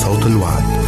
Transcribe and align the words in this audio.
صوت 0.00 0.26
الوعد. 0.26 0.79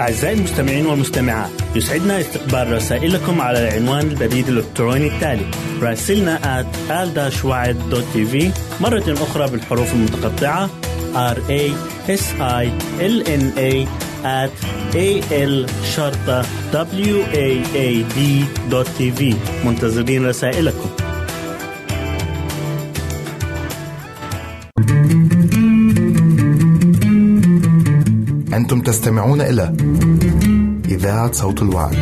أعزائي 0.00 0.34
المستمعين 0.34 0.86
والمستمعات 0.86 1.50
يسعدنا 1.74 2.20
استقبال 2.20 2.72
رسائلكم 2.72 3.40
على 3.40 3.68
العنوان 3.68 4.06
البريد 4.06 4.48
الإلكتروني 4.48 5.06
التالي 5.06 5.46
راسلنا 5.82 6.62
at 6.62 6.66
al 6.90 7.18
مرة 8.80 9.14
أخرى 9.22 9.50
بالحروف 9.50 9.92
المتقطعة 9.94 10.70
r 11.14 11.38
a 11.50 11.72
s 12.08 12.24
i 12.40 12.66
l 13.00 13.22
n 13.26 13.52
a 13.58 13.86
a 14.94 15.22
l 15.30 15.66
شرطة 15.96 16.42
w 16.72 17.16
a 17.34 17.48
a 17.76 17.88
d 18.16 18.18
دوت 18.70 18.88
تي 18.98 19.12
في 19.12 19.34
منتظرين 19.64 20.26
رسائلكم 20.26 20.90
أنتم 28.54 28.80
تستمعون 28.80 29.40
إلى 29.40 29.76
إذاعة 30.88 31.32
صوت 31.32 31.62
الوعي. 31.62 31.96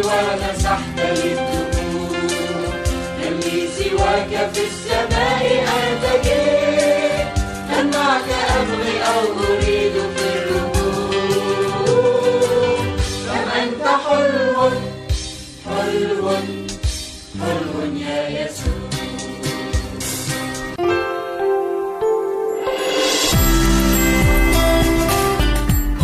ومسحت 0.00 0.98
للدموع. 0.98 2.18
هل 3.20 3.34
لي 3.44 3.68
سواك 3.78 4.32
في 4.52 4.62
السماء 4.70 5.44
أرتجي 5.76 6.58
معك 7.94 8.28
أبغي 8.56 8.96
أو 9.02 9.22
أريد 9.48 9.92
في 10.16 10.26
الرجوع 10.36 11.18
كم 13.26 13.48
أنت 13.60 13.84
حلو 14.04 14.62
حلو 15.66 16.26
حلو 17.40 17.76
يا 17.96 18.18
يسوع. 18.28 18.78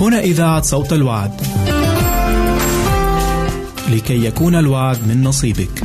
هنا 0.00 0.20
إذاعة 0.20 0.62
صوت 0.62 0.92
الوعد. 0.92 1.53
لكي 3.94 4.24
يكون 4.24 4.54
الوعد 4.54 5.08
من 5.08 5.22
نصيبك. 5.22 5.82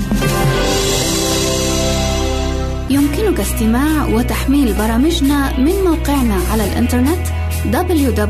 يمكنك 2.90 3.40
استماع 3.40 4.06
وتحميل 4.06 4.74
برامجنا 4.74 5.60
من 5.60 5.74
موقعنا 5.86 6.38
على 6.52 6.64
الإنترنت 6.64 7.28
www.awr.org 7.66 8.30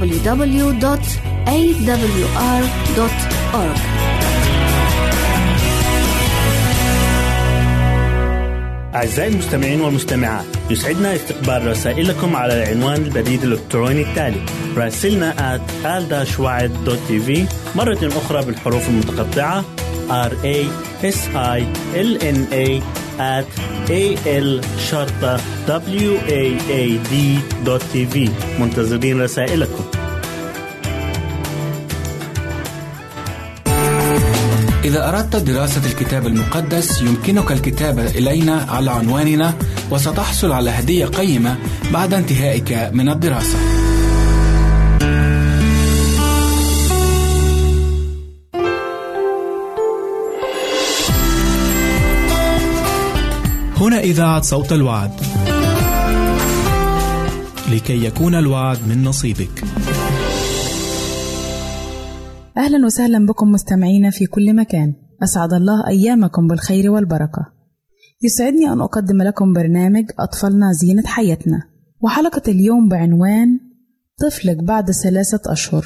أعزائي 8.96 9.32
المستمعين 9.32 9.82
والمستمعات 9.82 10.46
يسعدنا 10.70 11.16
استقبال 11.16 11.68
رسائلكم 11.68 12.36
على 12.36 12.64
العنوان 12.64 13.02
البريد 13.04 13.44
الإلكتروني 13.44 14.02
التالي 14.02 14.42
راسلنا 14.78 15.58
at 15.58 15.72
مرة 17.76 18.00
أخرى 18.04 18.46
بالحروف 18.46 18.90
المتقطعة 18.90 19.66
r 20.09 20.31
a 20.44 20.58
s 21.03 21.20
i 21.36 21.59
l 21.94 22.18
n 22.38 22.40
a 22.53 22.68
at 23.38 23.50
a 23.90 24.03
l 24.25 24.62
شرطة 24.90 25.38
w 26.06 26.12
a 26.28 26.44
a 26.72 26.84
d 27.12 27.14
تي 27.94 28.06
في 28.06 28.30
منتظرين 28.59 29.22
رسائلكم 29.22 29.86
إذا 34.84 35.09
أردت 35.09 35.36
دراسة 35.36 35.86
الكتاب 35.86 36.28
المقدس 36.28 37.02
يمكنك 37.02 37.52
الكتابة 37.52 38.08
إلينا 38.08 38.66
على 38.69 38.92
عنواننا 38.92 39.53
وستحصل 39.92 40.52
على 40.52 40.69
هدية 40.69 41.06
قيمة 41.06 41.58
بعد 41.94 42.14
انتهائك 42.14 42.90
من 42.94 43.09
الدراسة. 43.09 43.79
هنا 53.80 54.00
إذاعة 54.00 54.42
صوت 54.42 54.72
الوعد. 54.72 55.12
لكي 57.72 58.06
يكون 58.06 58.36
الوعد 58.36 58.78
من 58.90 59.04
نصيبك. 59.04 59.64
أهلا 62.58 62.86
وسهلا 62.86 63.26
بكم 63.26 63.52
مستمعينا 63.52 64.10
في 64.10 64.26
كل 64.26 64.56
مكان 64.56 64.94
أسعد 65.24 65.54
الله 65.54 65.88
أيامكم 65.88 66.48
بالخير 66.48 66.92
والبركة 66.92 67.46
يسعدني 68.22 68.72
أن 68.74 68.81
أقدم 68.81 69.22
لكم 69.22 69.54
برنامج 69.54 70.06
أطفالنا 70.20 70.72
زينة 70.72 71.04
حياتنا 71.06 71.62
وحلقة 72.02 72.42
اليوم 72.48 72.90
بعنوان 72.90 73.60
طفلك 74.22 74.64
بعد 74.64 74.92
ثلاثة 74.92 75.52
أشهر 75.52 75.86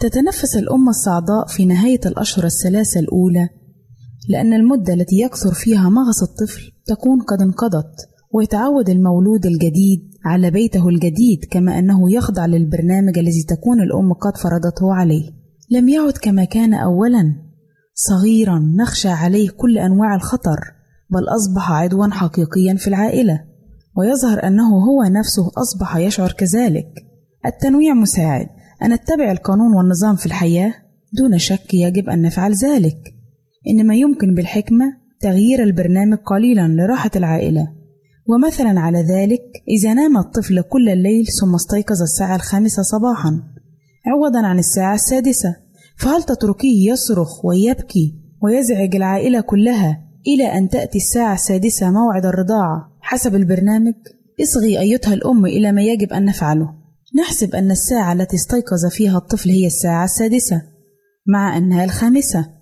تتنفس 0.00 0.56
الأم 0.56 0.88
الصعداء 0.88 1.46
في 1.46 1.64
نهاية 1.64 2.00
الأشهر 2.06 2.44
الثلاثة 2.44 3.00
الأولى 3.00 3.48
لأن 4.28 4.52
المدة 4.52 4.94
التي 4.94 5.20
يكثر 5.20 5.54
فيها 5.54 5.88
مغص 5.88 6.22
الطفل 6.22 6.72
تكون 6.86 7.20
قد 7.20 7.42
انقضت 7.42 8.08
ويتعود 8.32 8.90
المولود 8.90 9.46
الجديد 9.46 10.10
على 10.24 10.50
بيته 10.50 10.88
الجديد 10.88 11.44
كما 11.50 11.78
أنه 11.78 12.12
يخضع 12.12 12.46
للبرنامج 12.46 13.18
الذي 13.18 13.42
تكون 13.42 13.82
الأم 13.82 14.12
قد 14.12 14.36
فرضته 14.36 14.94
عليه. 14.94 15.30
لم 15.70 15.88
يعد 15.88 16.12
كما 16.12 16.44
كان 16.44 16.74
أولا. 16.74 17.34
صغيرا 17.94 18.58
نخشى 18.76 19.08
عليه 19.08 19.50
كل 19.50 19.78
أنواع 19.78 20.14
الخطر 20.14 20.58
بل 21.10 21.24
أصبح 21.36 21.72
عدوا 21.72 22.06
حقيقيا 22.06 22.74
في 22.74 22.88
العائلة. 22.88 23.44
ويظهر 23.96 24.46
أنه 24.46 24.68
هو 24.68 25.02
نفسه 25.02 25.50
أصبح 25.62 25.96
يشعر 25.96 26.32
كذلك. 26.32 26.88
التنويع 27.46 27.94
مساعد. 27.94 28.46
أن 28.82 28.92
نتبع 28.92 29.32
القانون 29.32 29.76
والنظام 29.76 30.16
في 30.16 30.26
الحياة؟ 30.26 30.74
دون 31.12 31.38
شك 31.38 31.74
يجب 31.74 32.08
أن 32.08 32.22
نفعل 32.22 32.54
ذلك. 32.54 33.19
إنما 33.68 33.94
يمكن 33.94 34.34
بالحكمة 34.34 34.84
تغيير 35.20 35.62
البرنامج 35.62 36.18
قليلا 36.18 36.68
لراحة 36.68 37.10
العائلة. 37.16 37.72
ومثلا 38.28 38.80
على 38.80 38.98
ذلك 38.98 39.42
إذا 39.68 39.94
نام 39.94 40.16
الطفل 40.16 40.62
كل 40.62 40.88
الليل 40.88 41.26
ثم 41.40 41.54
استيقظ 41.54 42.02
الساعة 42.02 42.36
الخامسة 42.36 42.82
صباحا. 42.82 43.42
عوضا 44.06 44.46
عن 44.46 44.58
الساعة 44.58 44.94
السادسة. 44.94 45.56
فهل 45.98 46.22
تتركيه 46.22 46.92
يصرخ 46.92 47.44
ويبكي 47.44 48.14
ويزعج 48.42 48.96
العائلة 48.96 49.40
كلها 49.40 50.00
إلى 50.26 50.58
أن 50.58 50.68
تأتي 50.68 50.98
الساعة 50.98 51.34
السادسة 51.34 51.90
موعد 51.90 52.26
الرضاعة؟ 52.26 52.96
حسب 53.00 53.34
البرنامج 53.34 53.94
إصغي 54.42 54.80
أيتها 54.80 55.14
الأم 55.14 55.46
إلى 55.46 55.72
ما 55.72 55.82
يجب 55.82 56.12
أن 56.12 56.24
نفعله. 56.24 56.74
نحسب 57.18 57.54
أن 57.54 57.70
الساعة 57.70 58.12
التي 58.12 58.36
استيقظ 58.36 58.86
فيها 58.90 59.18
الطفل 59.18 59.50
هي 59.50 59.66
الساعة 59.66 60.04
السادسة 60.04 60.62
مع 61.26 61.56
أنها 61.56 61.84
الخامسة. 61.84 62.59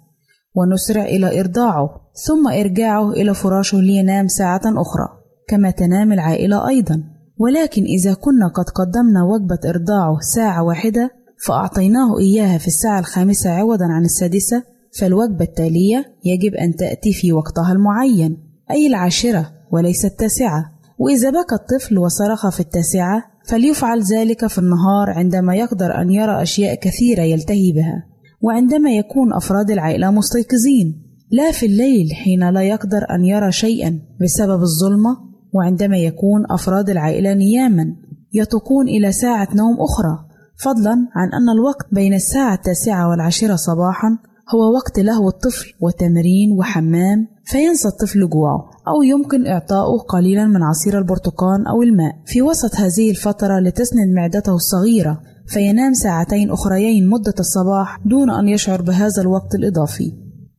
ونسرع 0.54 1.04
إلى 1.04 1.40
إرضاعه 1.40 1.88
ثم 2.26 2.48
إرجاعه 2.48 3.10
إلى 3.10 3.34
فراشه 3.34 3.78
لينام 3.78 4.28
ساعة 4.28 4.60
أخرى 4.66 5.08
كما 5.48 5.70
تنام 5.70 6.12
العائلة 6.12 6.68
أيضا. 6.68 7.02
ولكن 7.38 7.82
إذا 7.82 8.14
كنا 8.14 8.48
قد 8.48 8.64
قدمنا 8.64 9.24
وجبة 9.24 9.70
إرضاعه 9.70 10.18
ساعة 10.20 10.62
واحدة 10.62 11.10
فأعطيناه 11.46 12.18
إياها 12.18 12.58
في 12.58 12.66
الساعة 12.66 12.98
الخامسة 12.98 13.50
عوضا 13.50 13.84
عن 13.84 14.04
السادسة 14.04 14.62
فالوجبة 14.98 15.44
التالية 15.44 16.04
يجب 16.24 16.54
أن 16.54 16.76
تأتي 16.76 17.12
في 17.12 17.32
وقتها 17.32 17.72
المعين 17.72 18.36
أي 18.70 18.86
العاشرة 18.86 19.50
وليس 19.72 20.04
التاسعة. 20.04 20.64
وإذا 20.98 21.30
بكى 21.30 21.54
الطفل 21.54 21.98
وصرخ 21.98 22.48
في 22.48 22.60
التاسعة 22.60 23.22
فليفعل 23.48 24.02
ذلك 24.02 24.46
في 24.46 24.58
النهار 24.58 25.10
عندما 25.10 25.54
يقدر 25.54 26.00
أن 26.00 26.10
يرى 26.10 26.42
أشياء 26.42 26.74
كثيرة 26.74 27.22
يلتهي 27.22 27.72
بها. 27.72 28.06
وعندما 28.40 28.90
يكون 28.90 29.32
أفراد 29.32 29.70
العائلة 29.70 30.10
مستيقظين 30.10 31.02
لا 31.30 31.52
في 31.52 31.66
الليل 31.66 32.12
حين 32.12 32.50
لا 32.50 32.62
يقدر 32.62 33.06
أن 33.10 33.24
يرى 33.24 33.52
شيئا 33.52 33.98
بسبب 34.20 34.60
الظلمة 34.62 35.16
وعندما 35.54 35.96
يكون 35.96 36.44
أفراد 36.50 36.90
العائلة 36.90 37.34
نياما 37.34 37.96
يتقون 38.32 38.88
إلى 38.88 39.12
ساعة 39.12 39.48
نوم 39.54 39.76
أخرى 39.80 40.28
فضلا 40.56 40.92
عن 41.14 41.28
أن 41.32 41.48
الوقت 41.48 41.86
بين 41.92 42.14
الساعة 42.14 42.54
التاسعة 42.54 43.08
والعاشرة 43.08 43.56
صباحا 43.56 44.18
هو 44.54 44.74
وقت 44.74 44.98
لهو 44.98 45.28
الطفل 45.28 45.72
وتمرين 45.80 46.52
وحمام 46.58 47.26
فينسى 47.44 47.88
الطفل 47.88 48.28
جوعه 48.28 48.70
أو 48.88 49.02
يمكن 49.02 49.46
إعطاؤه 49.46 49.98
قليلا 49.98 50.46
من 50.46 50.62
عصير 50.62 50.98
البرتقال 50.98 51.66
أو 51.66 51.82
الماء. 51.82 52.12
في 52.26 52.42
وسط 52.42 52.76
هذه 52.76 53.10
الفترة 53.10 53.60
لتسند 53.60 54.08
معدته 54.16 54.54
الصغيرة 54.54 55.20
فينام 55.48 55.92
ساعتين 55.92 56.50
أخريين 56.50 57.08
مدة 57.08 57.34
الصباح 57.40 57.98
دون 58.04 58.30
أن 58.30 58.48
يشعر 58.48 58.82
بهذا 58.82 59.22
الوقت 59.22 59.54
الإضافي. 59.54 60.12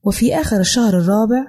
وفي 0.04 0.36
آخر 0.36 0.60
الشهر 0.60 0.98
الرابع 0.98 1.46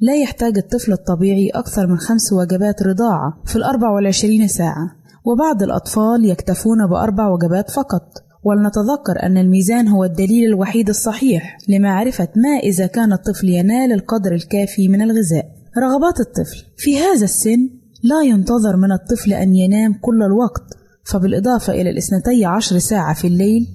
لا 0.00 0.22
يحتاج 0.22 0.58
الطفل 0.58 0.92
الطبيعي 0.92 1.50
أكثر 1.50 1.86
من 1.86 1.98
خمس 1.98 2.32
وجبات 2.32 2.82
رضاعة 2.82 3.42
في 3.44 3.56
الأربع 3.56 3.90
والعشرين 3.90 4.48
ساعة 4.48 4.90
وبعض 5.24 5.62
الأطفال 5.62 6.24
يكتفون 6.24 6.86
بأربع 6.86 7.28
وجبات 7.28 7.70
فقط. 7.70 8.02
ولنتذكر 8.44 9.22
أن 9.22 9.38
الميزان 9.38 9.88
هو 9.88 10.04
الدليل 10.04 10.44
الوحيد 10.44 10.88
الصحيح 10.88 11.58
لمعرفة 11.68 12.28
ما 12.36 12.58
إذا 12.62 12.86
كان 12.86 13.12
الطفل 13.12 13.48
ينال 13.48 13.92
القدر 13.92 14.32
الكافي 14.32 14.88
من 14.88 15.02
الغذاء. 15.02 15.46
رغبات 15.78 16.20
الطفل 16.20 16.64
في 16.76 16.98
هذا 16.98 17.24
السن 17.24 17.70
لا 18.02 18.22
ينتظر 18.22 18.76
من 18.76 18.92
الطفل 18.92 19.32
أن 19.32 19.54
ينام 19.54 19.92
كل 19.92 20.22
الوقت 20.22 20.79
فبالإضافة 21.12 21.72
إلى 21.72 21.90
الاثنتي 21.90 22.44
عشر 22.44 22.78
ساعة 22.78 23.14
في 23.14 23.26
الليل 23.26 23.66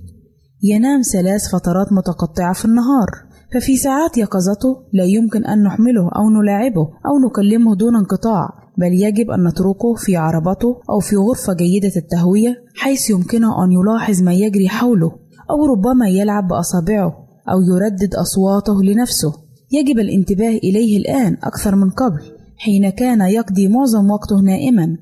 ينام 0.63 1.01
ثلاث 1.01 1.41
فترات 1.51 1.93
متقطعة 1.93 2.53
في 2.53 2.65
النهار 2.65 3.07
ففي 3.53 3.77
ساعات 3.77 4.17
يقظته 4.17 4.83
لا 4.93 5.03
يمكن 5.03 5.45
أن 5.45 5.63
نحمله 5.63 6.09
أو 6.15 6.29
نلاعبه 6.29 6.81
أو 6.81 7.29
نكلمه 7.29 7.75
دون 7.75 7.95
انقطاع 7.95 8.49
بل 8.77 8.93
يجب 8.93 9.31
أن 9.31 9.47
نتركه 9.47 9.93
في 9.97 10.15
عربته 10.15 10.81
أو 10.89 10.99
في 10.99 11.15
غرفة 11.15 11.53
جيدة 11.53 11.91
التهوية 11.95 12.55
حيث 12.75 13.09
يمكنه 13.09 13.63
أن 13.63 13.71
يلاحظ 13.71 14.21
ما 14.21 14.33
يجري 14.33 14.69
حوله 14.69 15.11
أو 15.49 15.65
ربما 15.65 16.09
يلعب 16.09 16.47
بأصابعه 16.47 17.25
أو 17.49 17.61
يردد 17.61 18.15
أصواته 18.15 18.83
لنفسه. 18.83 19.33
يجب 19.71 19.99
الانتباه 19.99 20.57
إليه 20.57 20.97
الآن 20.97 21.37
أكثر 21.43 21.75
من 21.75 21.89
قبل 21.89 22.21
حين 22.57 22.89
كان 22.89 23.21
يقضي 23.21 23.67
معظم 23.67 24.11
وقته 24.11 24.41
نائما. 24.41 24.97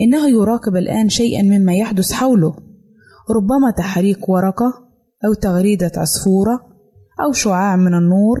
إنه 0.00 0.28
يراقب 0.28 0.76
الآن 0.76 1.08
شيئا 1.08 1.42
مما 1.42 1.74
يحدث 1.74 2.12
حوله. 2.12 2.56
ربما 3.30 3.70
تحريك 3.76 4.28
ورقة 4.28 4.84
أو 5.24 5.34
تغريدة 5.34 5.92
عصفورة 5.96 6.60
أو 7.26 7.32
شعاع 7.32 7.76
من 7.76 7.94
النور 7.94 8.38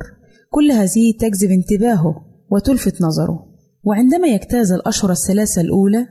كل 0.50 0.70
هذه 0.70 1.12
تجذب 1.20 1.50
انتباهه 1.50 2.14
وتلفت 2.50 3.02
نظره. 3.02 3.46
وعندما 3.84 4.28
يجتاز 4.28 4.72
الأشهر 4.72 5.10
الثلاثة 5.10 5.60
الأولى 5.60 6.08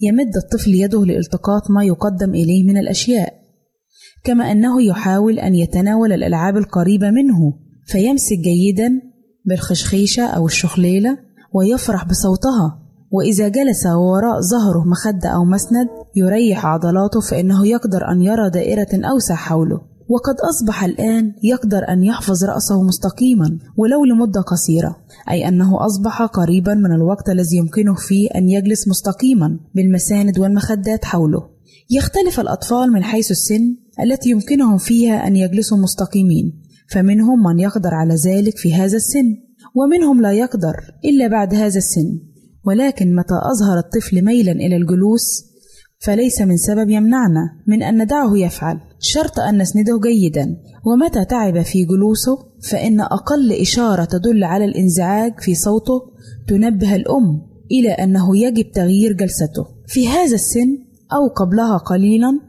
يمد 0.00 0.36
الطفل 0.36 0.74
يده 0.74 1.04
لالتقاط 1.04 1.70
ما 1.70 1.84
يقدم 1.84 2.30
إليه 2.30 2.64
من 2.64 2.76
الأشياء 2.76 3.34
كما 4.24 4.52
أنه 4.52 4.82
يحاول 4.82 5.38
أن 5.38 5.54
يتناول 5.54 6.12
الألعاب 6.12 6.56
القريبة 6.56 7.10
منه 7.10 7.58
فيمسك 7.86 8.38
جيدا 8.38 9.00
بالخشخيشة 9.44 10.26
أو 10.26 10.46
الشخليلة 10.46 11.18
ويفرح 11.54 12.04
بصوتها. 12.04 12.87
وإذا 13.10 13.48
جلس 13.48 13.86
وراء 13.86 14.40
ظهره 14.40 14.84
مخدة 14.86 15.28
أو 15.28 15.44
مسند 15.44 15.88
يريح 16.16 16.66
عضلاته 16.66 17.20
فإنه 17.20 17.66
يقدر 17.66 18.12
أن 18.12 18.22
يرى 18.22 18.50
دائرة 18.50 19.08
أوسع 19.12 19.34
حوله. 19.34 19.80
وقد 20.08 20.34
أصبح 20.50 20.84
الآن 20.84 21.32
يقدر 21.42 21.88
أن 21.88 22.04
يحفظ 22.04 22.44
رأسه 22.44 22.82
مستقيما 22.82 23.58
ولو 23.76 24.04
لمدة 24.04 24.40
قصيرة. 24.40 24.96
أي 25.30 25.48
أنه 25.48 25.86
أصبح 25.86 26.22
قريبا 26.22 26.74
من 26.74 26.92
الوقت 26.92 27.28
الذي 27.28 27.56
يمكنه 27.56 27.94
فيه 27.94 28.28
أن 28.36 28.48
يجلس 28.48 28.88
مستقيما 28.88 29.60
بالمساند 29.74 30.38
والمخدات 30.38 31.04
حوله. 31.04 31.58
يختلف 31.90 32.40
الأطفال 32.40 32.92
من 32.92 33.02
حيث 33.04 33.30
السن 33.30 33.76
التي 34.02 34.30
يمكنهم 34.30 34.78
فيها 34.78 35.26
أن 35.26 35.36
يجلسوا 35.36 35.78
مستقيمين 35.78 36.62
فمنهم 36.90 37.42
من 37.42 37.58
يقدر 37.58 37.94
على 37.94 38.14
ذلك 38.14 38.56
في 38.56 38.74
هذا 38.74 38.96
السن 38.96 39.36
ومنهم 39.74 40.22
لا 40.22 40.32
يقدر 40.32 40.74
إلا 41.04 41.28
بعد 41.28 41.54
هذا 41.54 41.78
السن. 41.78 42.18
ولكن 42.68 43.14
متى 43.14 43.34
أظهر 43.34 43.78
الطفل 43.78 44.24
ميلا 44.24 44.52
إلى 44.52 44.76
الجلوس؟ 44.76 45.44
فليس 46.00 46.40
من 46.40 46.56
سبب 46.56 46.90
يمنعنا 46.90 47.42
من 47.66 47.82
أن 47.82 48.02
ندعه 48.02 48.36
يفعل 48.36 48.80
شرط 49.00 49.40
أن 49.40 49.58
نسنده 49.58 50.00
جيدا. 50.02 50.56
ومتى 50.86 51.24
تعب 51.24 51.62
في 51.62 51.84
جلوسه؟ 51.84 52.38
فإن 52.70 53.00
أقل 53.00 53.52
إشارة 53.52 54.04
تدل 54.04 54.44
على 54.44 54.64
الإنزعاج 54.64 55.32
في 55.40 55.54
صوته 55.54 56.00
تنبه 56.48 56.96
الأم 56.96 57.42
إلى 57.72 57.90
أنه 57.90 58.36
يجب 58.36 58.72
تغيير 58.72 59.12
جلسته. 59.12 59.66
في 59.86 60.08
هذا 60.08 60.34
السن 60.34 60.78
أو 61.12 61.28
قبلها 61.28 61.76
قليلا 61.76 62.40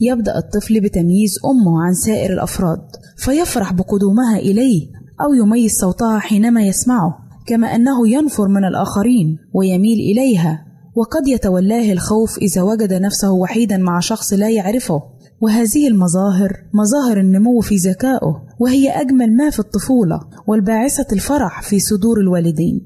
يبدأ 0.00 0.38
الطفل 0.38 0.80
بتمييز 0.80 1.34
أمه 1.44 1.82
عن 1.82 1.94
سائر 1.94 2.32
الأفراد 2.32 2.80
فيفرح 3.16 3.72
بقدومها 3.72 4.38
إليه 4.38 4.88
أو 5.20 5.34
يميز 5.34 5.72
صوتها 5.72 6.18
حينما 6.18 6.62
يسمعه. 6.62 7.25
كما 7.46 7.66
أنه 7.74 8.08
ينفر 8.08 8.48
من 8.48 8.64
الآخرين 8.64 9.38
ويميل 9.54 9.98
إليها 9.98 10.66
وقد 10.96 11.28
يتولاه 11.28 11.92
الخوف 11.92 12.38
إذا 12.38 12.62
وجد 12.62 12.92
نفسه 12.92 13.30
وحيدا 13.30 13.76
مع 13.76 14.00
شخص 14.00 14.32
لا 14.32 14.50
يعرفه. 14.50 15.02
وهذه 15.40 15.88
المظاهر 15.88 16.52
مظاهر 16.74 17.20
النمو 17.20 17.60
في 17.60 17.76
ذكائه 17.76 18.42
وهي 18.60 18.90
أجمل 18.90 19.36
ما 19.36 19.50
في 19.50 19.58
الطفولة 19.58 20.20
والباعثة 20.46 21.06
الفرح 21.12 21.62
في 21.62 21.80
صدور 21.80 22.20
الوالدين. 22.20 22.80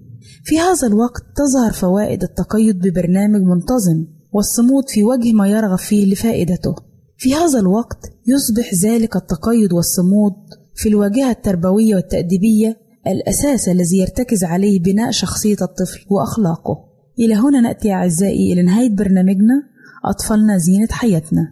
في 0.44 0.58
هذا 0.58 0.86
الوقت 0.86 1.22
تظهر 1.36 1.72
فوائد 1.72 2.22
التقيد 2.22 2.78
ببرنامج 2.78 3.42
منتظم 3.42 4.06
والصمود 4.32 4.88
في 4.88 5.04
وجه 5.04 5.32
ما 5.32 5.48
يرغب 5.48 5.78
فيه 5.78 6.12
لفائدته. 6.12 6.74
في 7.16 7.34
هذا 7.34 7.58
الوقت 7.58 8.12
يصبح 8.26 8.74
ذلك 8.84 9.16
التقيد 9.16 9.72
والصمود 9.72 10.32
في 10.74 10.88
الواجهة 10.88 11.30
التربوية 11.30 11.94
والتأديبية 11.94 12.76
الأساس 13.06 13.68
الذي 13.68 13.98
يرتكز 13.98 14.44
عليه 14.44 14.82
بناء 14.82 15.10
شخصية 15.10 15.56
الطفل 15.62 16.06
وأخلاقه. 16.10 16.84
إلى 17.18 17.34
هنا 17.34 17.60
نأتي 17.60 17.92
أعزائي 17.92 18.52
إلى 18.52 18.62
نهاية 18.62 18.96
برنامجنا 18.96 19.62
أطفالنا 20.04 20.58
زينة 20.58 20.88
حياتنا. 20.90 21.42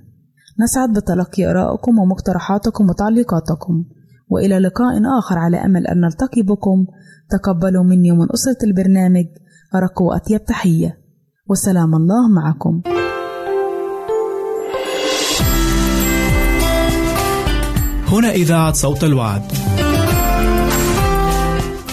نسعد 0.61 0.93
بتلقي 0.93 1.51
آرائكم 1.51 1.99
ومقترحاتكم 1.99 2.91
وتعليقاتكم. 2.91 3.85
وإلى 4.29 4.59
لقاء 4.59 5.19
آخر 5.19 5.39
على 5.39 5.57
أمل 5.57 5.87
أن 5.87 6.01
نلتقي 6.01 6.43
بكم. 6.43 6.87
تقبلوا 7.31 7.85
مني 7.85 8.13
ومن 8.13 8.27
أسرة 8.33 8.59
البرنامج 8.65 9.27
أرق 9.75 10.03
وأطيب 10.03 10.45
تحية. 10.45 10.99
وسلام 11.49 11.95
الله 11.95 12.29
معكم. 12.29 12.83
هنا 18.09 18.31
إذاعة 18.31 18.73
صوت 18.73 19.05
الوعد. 19.05 19.43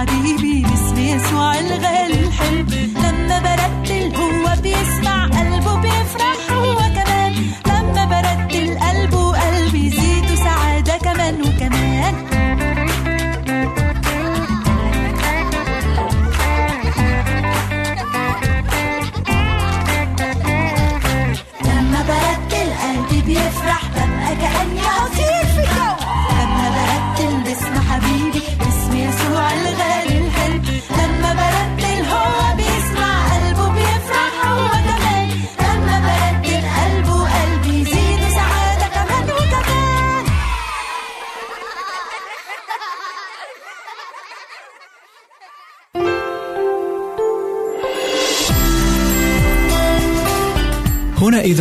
حبيبي 0.00 0.59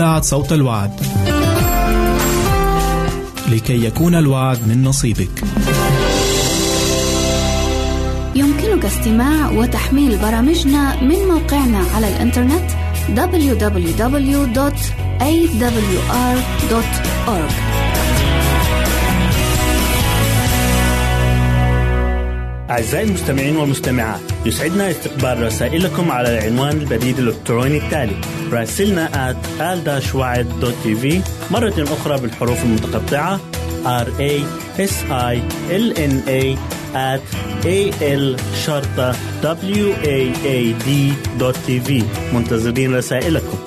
إذاعة 0.00 0.22
صوت 0.22 0.52
الوعد. 0.52 0.90
لكي 3.50 3.84
يكون 3.84 4.14
الوعد 4.14 4.68
من 4.68 4.84
نصيبك. 4.84 5.44
يمكنك 8.34 8.84
استماع 8.84 9.50
وتحميل 9.50 10.18
برامجنا 10.18 11.02
من 11.02 11.18
موقعنا 11.28 11.84
على 11.94 12.08
الإنترنت 12.08 12.70
www.awr.org 13.16 14.30
أعزائي 22.70 23.04
المستمعين 23.04 23.56
والمستمعات 23.56 24.20
يسعدنا 24.46 24.90
استقبال 24.90 25.42
رسائلكم 25.42 26.10
على 26.10 26.38
العنوان 26.38 26.80
البريد 26.80 27.18
الإلكتروني 27.18 27.78
التالي 27.78 28.39
راسلنا 28.52 29.32
at 29.32 29.60
al 29.60 29.78
مرة 31.50 31.74
أخرى 31.78 32.20
بالحروف 32.20 32.64
المتقطعة. 32.64 33.40
R 33.84 34.08
a 34.20 34.34
s 34.78 34.94
i 35.10 35.36
l 35.70 35.86
n 35.96 36.14
a 36.28 36.42
at 36.94 37.26
a 37.64 37.78
l 38.02 38.36
شرطة 38.66 39.12
w 39.42 39.94
a 40.04 40.18
a 40.44 40.58
d 40.84 40.88
في 41.66 42.04
منتظرين 42.32 42.94
رسائلكم. 42.96 43.58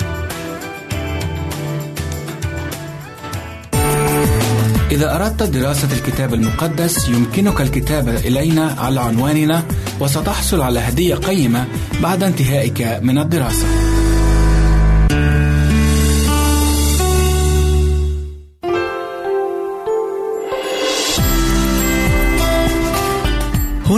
إذا 4.91 5.15
أردت 5.15 5.43
دراسة 5.43 5.87
الكتاب 5.93 6.33
المقدس 6.33 7.09
يمكنك 7.09 7.61
الكتابة 7.61 8.15
إلينا 8.15 8.75
على 8.79 8.99
عنواننا 8.99 9.63
وستحصل 9.99 10.61
على 10.61 10.79
هدية 10.79 11.15
قيمة 11.15 11.67
بعد 12.01 12.23
انتهائك 12.23 12.99
من 13.01 13.17
الدراسة. 13.17 13.92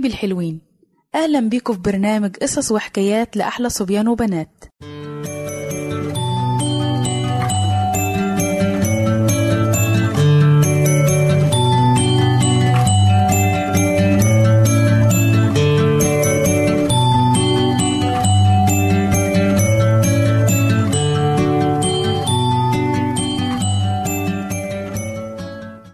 حبايبي 0.00 0.14
الحلوين. 0.14 0.60
أهلا 1.14 1.40
بيكم 1.40 1.72
في 1.72 1.80
برنامج 1.80 2.36
قصص 2.36 2.72
وحكايات 2.72 3.36
لأحلى 3.36 3.68
صبيان 3.68 4.08
وبنات. 4.08 4.64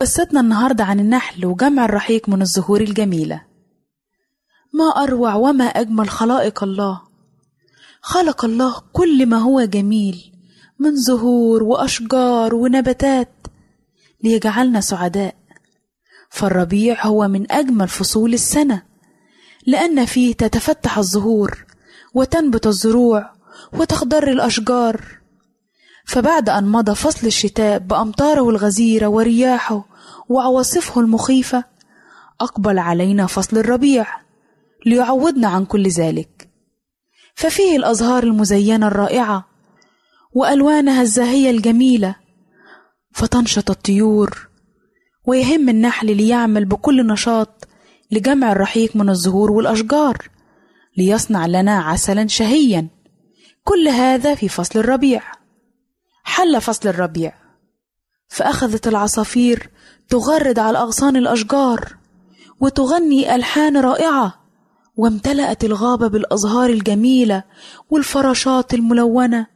قصتنا 0.00 0.40
النهاردة 0.40 0.84
عن 0.84 1.00
النحل 1.00 1.46
وجمع 1.46 1.84
الرحيق 1.84 2.28
من 2.28 2.42
الزهور 2.42 2.80
الجميلة. 2.80 3.45
ما 4.76 5.02
أروع 5.02 5.34
وما 5.34 5.64
أجمل 5.64 6.08
خلائق 6.08 6.62
الله. 6.62 7.00
خلق 8.00 8.44
الله 8.44 8.82
كل 8.92 9.26
ما 9.26 9.38
هو 9.38 9.64
جميل 9.64 10.32
من 10.78 10.96
زهور 10.96 11.62
وأشجار 11.62 12.54
ونباتات 12.54 13.32
ليجعلنا 14.24 14.80
سعداء. 14.80 15.34
فالربيع 16.30 17.06
هو 17.06 17.28
من 17.28 17.52
أجمل 17.52 17.88
فصول 17.88 18.34
السنة 18.34 18.82
لأن 19.66 20.04
فيه 20.04 20.34
تتفتح 20.34 20.98
الزهور 20.98 21.66
وتنبت 22.14 22.66
الزروع 22.66 23.30
وتخضر 23.72 24.30
الأشجار. 24.30 25.04
فبعد 26.04 26.48
أن 26.48 26.64
مضى 26.64 26.94
فصل 26.94 27.26
الشتاء 27.26 27.78
بأمطاره 27.78 28.50
الغزيرة 28.50 29.06
ورياحه 29.06 29.84
وعواصفه 30.28 31.00
المخيفة 31.00 31.64
أقبل 32.40 32.78
علينا 32.78 33.26
فصل 33.26 33.58
الربيع. 33.58 34.25
ليعوضنا 34.86 35.48
عن 35.48 35.64
كل 35.64 35.88
ذلك. 35.88 36.48
ففيه 37.34 37.76
الأزهار 37.76 38.22
المزينة 38.22 38.88
الرائعة 38.88 39.48
وألوانها 40.32 41.02
الزاهية 41.02 41.50
الجميلة 41.50 42.16
فتنشط 43.12 43.70
الطيور 43.70 44.48
ويهم 45.26 45.68
النحل 45.68 46.16
ليعمل 46.16 46.64
بكل 46.64 47.06
نشاط 47.06 47.68
لجمع 48.10 48.52
الرحيق 48.52 48.96
من 48.96 49.08
الزهور 49.08 49.50
والأشجار 49.52 50.28
ليصنع 50.96 51.46
لنا 51.46 51.78
عسلا 51.78 52.26
شهيا. 52.26 52.88
كل 53.64 53.88
هذا 53.88 54.34
في 54.34 54.48
فصل 54.48 54.78
الربيع. 54.78 55.22
حل 56.24 56.60
فصل 56.60 56.88
الربيع. 56.88 57.34
فأخذت 58.28 58.88
العصافير 58.88 59.70
تغرد 60.08 60.58
على 60.58 60.78
أغصان 60.78 61.16
الأشجار 61.16 61.96
وتغني 62.60 63.34
ألحان 63.34 63.76
رائعة. 63.76 64.45
وامتلأت 64.96 65.64
الغابة 65.64 66.08
بالأزهار 66.08 66.70
الجميلة 66.70 67.44
والفراشات 67.90 68.74
الملونة 68.74 69.46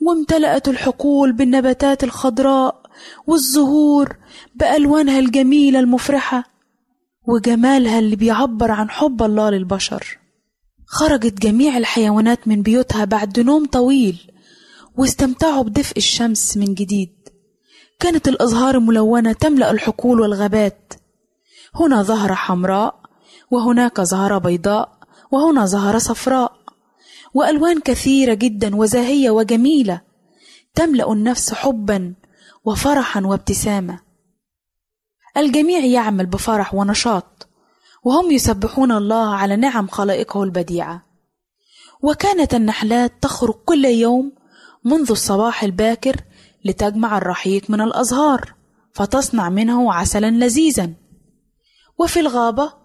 وامتلأت 0.00 0.68
الحقول 0.68 1.32
بالنباتات 1.32 2.04
الخضراء 2.04 2.82
والزهور 3.26 4.16
بألوانها 4.54 5.18
الجميلة 5.18 5.80
المفرحة 5.80 6.44
وجمالها 7.28 7.98
اللي 7.98 8.16
بيعبر 8.16 8.70
عن 8.70 8.90
حب 8.90 9.22
الله 9.22 9.50
للبشر. 9.50 10.18
خرجت 10.86 11.40
جميع 11.42 11.76
الحيوانات 11.76 12.48
من 12.48 12.62
بيوتها 12.62 13.04
بعد 13.04 13.40
نوم 13.40 13.66
طويل 13.66 14.18
واستمتعوا 14.98 15.62
بدفء 15.62 15.96
الشمس 15.96 16.56
من 16.56 16.74
جديد. 16.74 17.14
كانت 18.00 18.28
الأزهار 18.28 18.74
الملونة 18.74 19.32
تملأ 19.32 19.70
الحقول 19.70 20.20
والغابات. 20.20 20.92
هنا 21.74 22.02
زهرة 22.02 22.34
حمراء 22.34 22.99
وهناك 23.50 24.00
زهرة 24.00 24.38
بيضاء 24.38 24.98
وهنا 25.30 25.66
زهرة 25.66 25.98
صفراء 25.98 26.52
وألوان 27.34 27.80
كثيرة 27.80 28.34
جدا 28.34 28.76
وزاهية 28.76 29.30
وجميلة 29.30 30.00
تملأ 30.74 31.12
النفس 31.12 31.54
حبا 31.54 32.14
وفرحا 32.64 33.20
وابتسامة. 33.20 34.00
الجميع 35.36 35.84
يعمل 35.84 36.26
بفرح 36.26 36.74
ونشاط 36.74 37.48
وهم 38.04 38.30
يسبحون 38.30 38.92
الله 38.92 39.34
على 39.34 39.56
نعم 39.56 39.88
خلائقه 39.88 40.42
البديعة. 40.42 41.06
وكانت 42.02 42.54
النحلات 42.54 43.12
تخرج 43.22 43.54
كل 43.54 43.84
يوم 43.84 44.32
منذ 44.84 45.10
الصباح 45.10 45.62
الباكر 45.62 46.16
لتجمع 46.64 47.18
الرحيق 47.18 47.70
من 47.70 47.80
الأزهار 47.80 48.54
فتصنع 48.92 49.48
منه 49.48 49.94
عسلا 49.94 50.30
لذيذا. 50.30 50.92
وفي 51.98 52.20
الغابة 52.20 52.79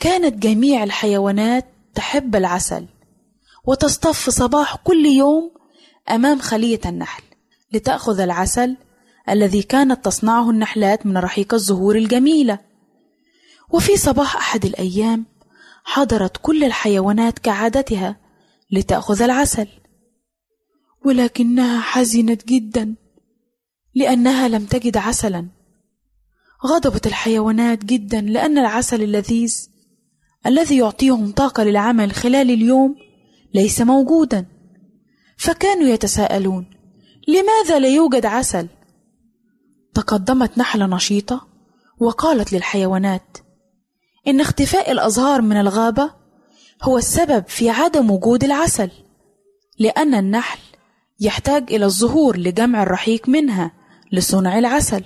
كانت 0.00 0.34
جميع 0.42 0.84
الحيوانات 0.84 1.66
تحب 1.94 2.36
العسل 2.36 2.86
وتصطف 3.66 4.30
صباح 4.30 4.76
كل 4.76 5.06
يوم 5.06 5.50
أمام 6.10 6.38
خلية 6.38 6.80
النحل 6.86 7.22
لتأخذ 7.72 8.20
العسل 8.20 8.76
الذي 9.28 9.62
كانت 9.62 10.04
تصنعه 10.04 10.50
النحلات 10.50 11.06
من 11.06 11.16
رحيق 11.18 11.54
الزهور 11.54 11.96
الجميلة. 11.96 12.58
وفي 13.70 13.96
صباح 13.96 14.36
أحد 14.36 14.64
الأيام 14.64 15.26
حضرت 15.84 16.36
كل 16.42 16.64
الحيوانات 16.64 17.38
كعادتها 17.38 18.16
لتأخذ 18.70 19.22
العسل 19.22 19.68
ولكنها 21.04 21.80
حزنت 21.80 22.48
جدا 22.48 22.94
لأنها 23.94 24.48
لم 24.48 24.64
تجد 24.64 24.96
عسلا. 24.96 25.48
غضبت 26.66 27.06
الحيوانات 27.06 27.84
جدا 27.84 28.20
لأن 28.20 28.58
العسل 28.58 29.02
اللذيذ 29.02 29.73
الذي 30.46 30.78
يعطيهم 30.78 31.32
طاقة 31.32 31.62
للعمل 31.62 32.12
خلال 32.12 32.50
اليوم 32.50 32.96
ليس 33.54 33.80
موجودا. 33.80 34.46
فكانوا 35.36 35.88
يتساءلون 35.88 36.66
لماذا 37.28 37.78
لا 37.78 37.88
يوجد 37.88 38.26
عسل؟ 38.26 38.68
تقدمت 39.94 40.58
نحلة 40.58 40.86
نشيطة 40.86 41.46
وقالت 42.00 42.52
للحيوانات 42.52 43.38
إن 44.26 44.40
اختفاء 44.40 44.92
الأزهار 44.92 45.42
من 45.42 45.56
الغابة 45.56 46.10
هو 46.82 46.98
السبب 46.98 47.44
في 47.48 47.70
عدم 47.70 48.10
وجود 48.10 48.44
العسل 48.44 48.90
لأن 49.78 50.14
النحل 50.14 50.58
يحتاج 51.20 51.72
إلى 51.72 51.84
الزهور 51.84 52.36
لجمع 52.36 52.82
الرحيق 52.82 53.28
منها 53.28 53.72
لصنع 54.12 54.58
العسل. 54.58 55.04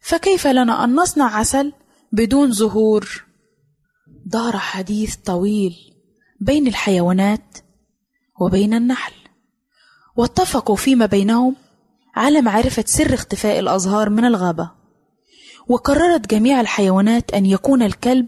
فكيف 0.00 0.46
لنا 0.46 0.84
أن 0.84 0.94
نصنع 0.94 1.36
عسل 1.36 1.72
بدون 2.12 2.52
زهور؟ 2.52 3.25
دار 4.28 4.56
حديث 4.56 5.16
طويل 5.16 5.76
بين 6.40 6.66
الحيوانات 6.66 7.58
وبين 8.40 8.74
النحل 8.74 9.12
واتفقوا 10.16 10.76
فيما 10.76 11.06
بينهم 11.06 11.56
على 12.16 12.40
معرفة 12.40 12.84
سر 12.86 13.14
اختفاء 13.14 13.58
الأزهار 13.58 14.10
من 14.10 14.24
الغابة 14.24 14.70
وقررت 15.68 16.30
جميع 16.30 16.60
الحيوانات 16.60 17.34
أن 17.34 17.46
يكون 17.46 17.82
الكلب 17.82 18.26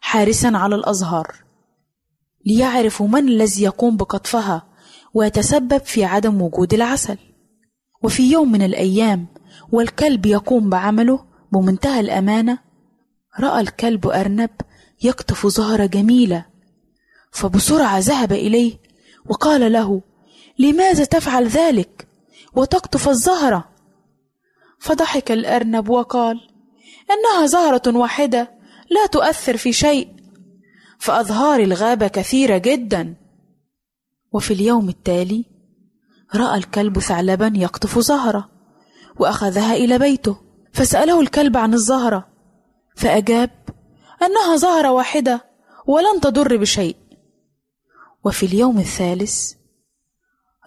حارسا 0.00 0.52
على 0.54 0.74
الأزهار 0.74 1.34
ليعرفوا 2.46 3.08
من 3.08 3.28
الذي 3.28 3.62
يقوم 3.62 3.96
بقطفها 3.96 4.66
ويتسبب 5.14 5.78
في 5.78 6.04
عدم 6.04 6.42
وجود 6.42 6.74
العسل. 6.74 7.18
وفي 8.02 8.32
يوم 8.32 8.52
من 8.52 8.62
الأيام 8.62 9.26
والكلب 9.72 10.26
يقوم 10.26 10.70
بعمله 10.70 11.24
بمنتهى 11.52 12.00
الأمانة 12.00 12.58
رأى 13.40 13.60
الكلب 13.60 14.06
أرنب 14.06 14.50
يقطف 15.04 15.46
زهرة 15.46 15.86
جميلة. 15.86 16.46
فبسرعة 17.32 17.98
ذهب 17.98 18.32
إليه 18.32 18.78
وقال 19.26 19.72
له 19.72 20.02
لماذا 20.58 21.04
تفعل 21.04 21.48
ذلك 21.48 22.08
وتقطف 22.54 23.08
الزهرة؟ 23.08 23.68
فضحك 24.78 25.32
الأرنب 25.32 25.88
وقال 25.88 26.40
إنها 27.10 27.46
زهرة 27.46 27.82
واحدة 27.86 28.50
لا 28.90 29.06
تؤثر 29.06 29.56
في 29.56 29.72
شيء. 29.72 30.08
فأزهار 30.98 31.60
الغابة 31.60 32.08
كثيرة 32.08 32.58
جدا. 32.58 33.14
وفي 34.32 34.54
اليوم 34.54 34.88
التالي 34.88 35.44
رأى 36.34 36.58
الكلب 36.58 36.98
ثعلبا 36.98 37.52
يقطف 37.56 37.98
زهرة 37.98 38.50
وأخذها 39.18 39.74
إلى 39.74 39.98
بيته. 39.98 40.36
فسأله 40.72 41.20
الكلب 41.20 41.56
عن 41.56 41.74
الزهرة 41.74 42.28
فأجاب 42.96 43.50
أنها 44.22 44.56
زهرة 44.56 44.92
واحدة 44.92 45.44
ولن 45.86 46.20
تضر 46.20 46.56
بشيء. 46.56 46.96
وفي 48.24 48.46
اليوم 48.46 48.78
الثالث 48.78 49.52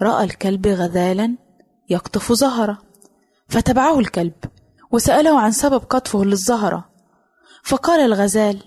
رأى 0.01 0.23
الكلب 0.23 0.67
غزالا 0.67 1.37
يقطف 1.89 2.33
زهرة 2.33 2.81
فتبعه 3.49 3.99
الكلب 3.99 4.33
وسأله 4.91 5.39
عن 5.39 5.51
سبب 5.51 5.83
قطفه 5.89 6.25
للزهرة. 6.25 6.89
فقال 7.63 7.99
الغزال 7.99 8.63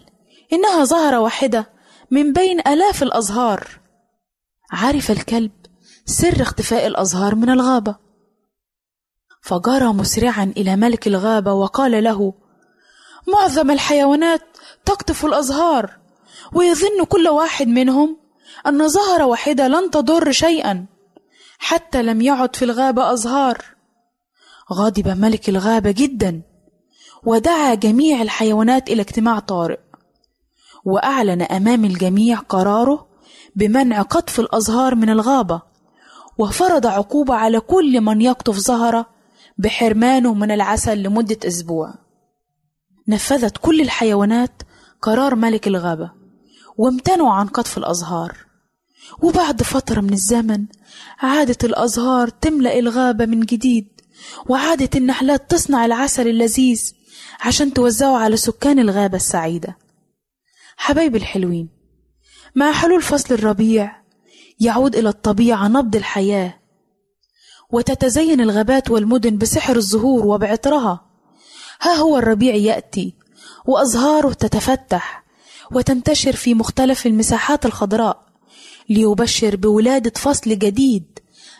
إنها 0.52 0.84
زهرة 0.84 1.20
واحدة 1.20 1.70
من 2.10 2.32
بين 2.32 2.60
آلاف 2.60 3.02
الأزهار. 3.02 3.68
عرف 4.72 5.10
الكلب 5.10 5.52
سر 6.04 6.42
اختفاء 6.42 6.86
الأزهار 6.86 7.34
من 7.34 7.50
الغابة. 7.50 7.96
فجرى 9.42 9.84
مسرعا 9.84 10.52
إلى 10.56 10.76
ملك 10.76 11.06
الغابة 11.06 11.52
وقال 11.52 12.04
له 12.04 12.34
معظم 13.28 13.70
الحيوانات 13.70 14.49
تقطف 14.90 15.26
الأزهار 15.26 15.90
ويظن 16.52 17.04
كل 17.08 17.28
واحد 17.28 17.68
منهم 17.68 18.16
أن 18.66 18.88
زهرة 18.88 19.24
واحدة 19.24 19.68
لن 19.68 19.90
تضر 19.90 20.32
شيئا 20.32 20.86
حتى 21.58 22.02
لم 22.02 22.20
يعد 22.20 22.56
في 22.56 22.64
الغابة 22.64 23.12
أزهار. 23.12 23.64
غضب 24.72 25.08
ملك 25.08 25.48
الغابة 25.48 25.90
جدا 25.90 26.42
ودعا 27.24 27.74
جميع 27.74 28.22
الحيوانات 28.22 28.90
إلى 28.90 29.02
اجتماع 29.02 29.38
طارئ 29.38 29.78
وأعلن 30.84 31.42
أمام 31.42 31.84
الجميع 31.84 32.38
قراره 32.38 33.06
بمنع 33.56 34.02
قطف 34.02 34.40
الأزهار 34.40 34.94
من 34.94 35.10
الغابة 35.10 35.62
وفرض 36.38 36.86
عقوبة 36.86 37.34
على 37.34 37.60
كل 37.60 38.00
من 38.00 38.20
يقطف 38.20 38.56
زهرة 38.56 39.06
بحرمانه 39.58 40.34
من 40.34 40.50
العسل 40.50 41.02
لمدة 41.02 41.38
أسبوع. 41.46 41.94
نفذت 43.08 43.58
كل 43.58 43.80
الحيوانات 43.80 44.62
قرار 45.02 45.34
ملك 45.34 45.68
الغابة 45.68 46.12
وامتنعوا 46.76 47.32
عن 47.32 47.46
قطف 47.46 47.78
الأزهار. 47.78 48.36
وبعد 49.22 49.62
فترة 49.62 50.00
من 50.00 50.12
الزمن 50.12 50.66
عادت 51.18 51.64
الأزهار 51.64 52.28
تملأ 52.28 52.78
الغابة 52.78 53.26
من 53.26 53.40
جديد 53.40 54.00
وعادت 54.48 54.96
النحلات 54.96 55.50
تصنع 55.50 55.84
العسل 55.86 56.28
اللذيذ 56.28 56.92
عشان 57.40 57.72
توزعه 57.72 58.16
على 58.16 58.36
سكان 58.36 58.78
الغابة 58.78 59.16
السعيدة. 59.16 59.76
حبايبي 60.76 61.18
الحلوين 61.18 61.68
مع 62.54 62.72
حلول 62.72 63.02
فصل 63.02 63.34
الربيع 63.34 64.02
يعود 64.60 64.96
إلى 64.96 65.08
الطبيعة 65.08 65.68
نبض 65.68 65.96
الحياة. 65.96 66.60
وتتزين 67.72 68.40
الغابات 68.40 68.90
والمدن 68.90 69.38
بسحر 69.38 69.76
الزهور 69.76 70.26
وبعطرها. 70.26 71.10
ها 71.82 71.92
هو 71.92 72.18
الربيع 72.18 72.54
يأتي 72.54 73.14
وأزهاره 73.66 74.32
تتفتح 74.32 75.24
وتنتشر 75.72 76.36
في 76.36 76.54
مختلف 76.54 77.06
المساحات 77.06 77.66
الخضراء 77.66 78.26
ليبشر 78.88 79.56
بولادة 79.56 80.12
فصل 80.16 80.50
جديد 80.58 81.18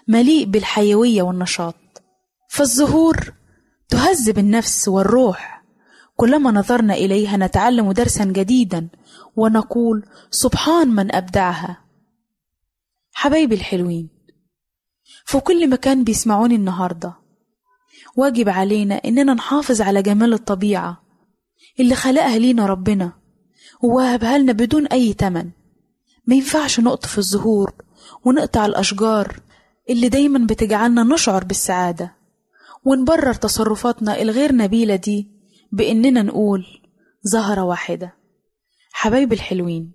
مليء 0.08 0.44
بالحيوية 0.44 1.22
والنشاط. 1.22 1.74
فالزهور 2.50 3.32
تهذب 3.88 4.38
النفس 4.38 4.88
والروح. 4.88 5.64
كلما 6.16 6.50
نظرنا 6.50 6.94
إليها 6.94 7.36
نتعلم 7.36 7.92
درسا 7.92 8.24
جديدا 8.24 8.88
ونقول 9.36 10.06
سبحان 10.30 10.88
من 10.88 11.14
أبدعها. 11.14 11.84
حبايبي 13.12 13.54
الحلوين 13.54 14.08
في 15.24 15.40
كل 15.40 15.70
مكان 15.70 16.04
بيسمعوني 16.04 16.54
النهاردة. 16.54 17.14
واجب 18.16 18.48
علينا 18.48 18.94
إننا 18.94 19.34
نحافظ 19.34 19.80
على 19.80 20.02
جمال 20.02 20.32
الطبيعة 20.32 21.02
اللي 21.80 21.94
خلقها 21.94 22.38
لينا 22.38 22.66
ربنا 22.66 23.12
ووهبها 23.82 24.38
لنا 24.38 24.52
بدون 24.52 24.86
أي 24.86 25.12
تمن. 25.12 25.50
ما 26.26 26.34
ينفعش 26.34 26.80
نقطف 26.80 27.18
الزهور 27.18 27.72
ونقطع 28.24 28.66
الأشجار 28.66 29.40
اللي 29.90 30.08
دايما 30.08 30.46
بتجعلنا 30.46 31.02
نشعر 31.02 31.44
بالسعادة 31.44 32.14
ونبرر 32.84 33.34
تصرفاتنا 33.34 34.22
الغير 34.22 34.54
نبيلة 34.54 34.96
دي 34.96 35.28
بإننا 35.72 36.22
نقول 36.22 36.66
زهرة 37.22 37.62
واحدة. 37.62 38.14
حبايبي 38.92 39.34
الحلوين 39.34 39.92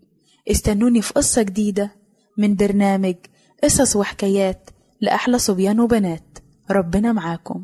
استنوني 0.52 1.02
في 1.02 1.14
قصة 1.14 1.42
جديدة 1.42 1.92
من 2.38 2.56
برنامج 2.56 3.16
قصص 3.64 3.96
وحكايات 3.96 4.70
لأحلى 5.02 5.40
صبيان 5.40 5.80
وبنات. 5.80 6.38
ربنا 6.72 7.14
معاكم. 7.14 7.64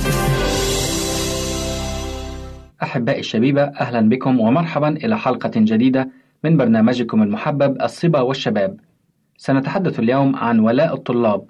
أحبائي 2.91 3.19
الشبيبة 3.19 3.63
أهلا 3.63 4.09
بكم 4.09 4.39
ومرحبا 4.39 4.89
إلى 4.89 5.17
حلقة 5.17 5.51
جديدة 5.55 6.09
من 6.43 6.57
برنامجكم 6.57 7.23
المحبب 7.23 7.81
الصبا 7.81 8.21
والشباب. 8.21 8.79
سنتحدث 9.37 9.99
اليوم 9.99 10.35
عن 10.35 10.59
ولاء 10.59 10.93
الطلاب 10.93 11.45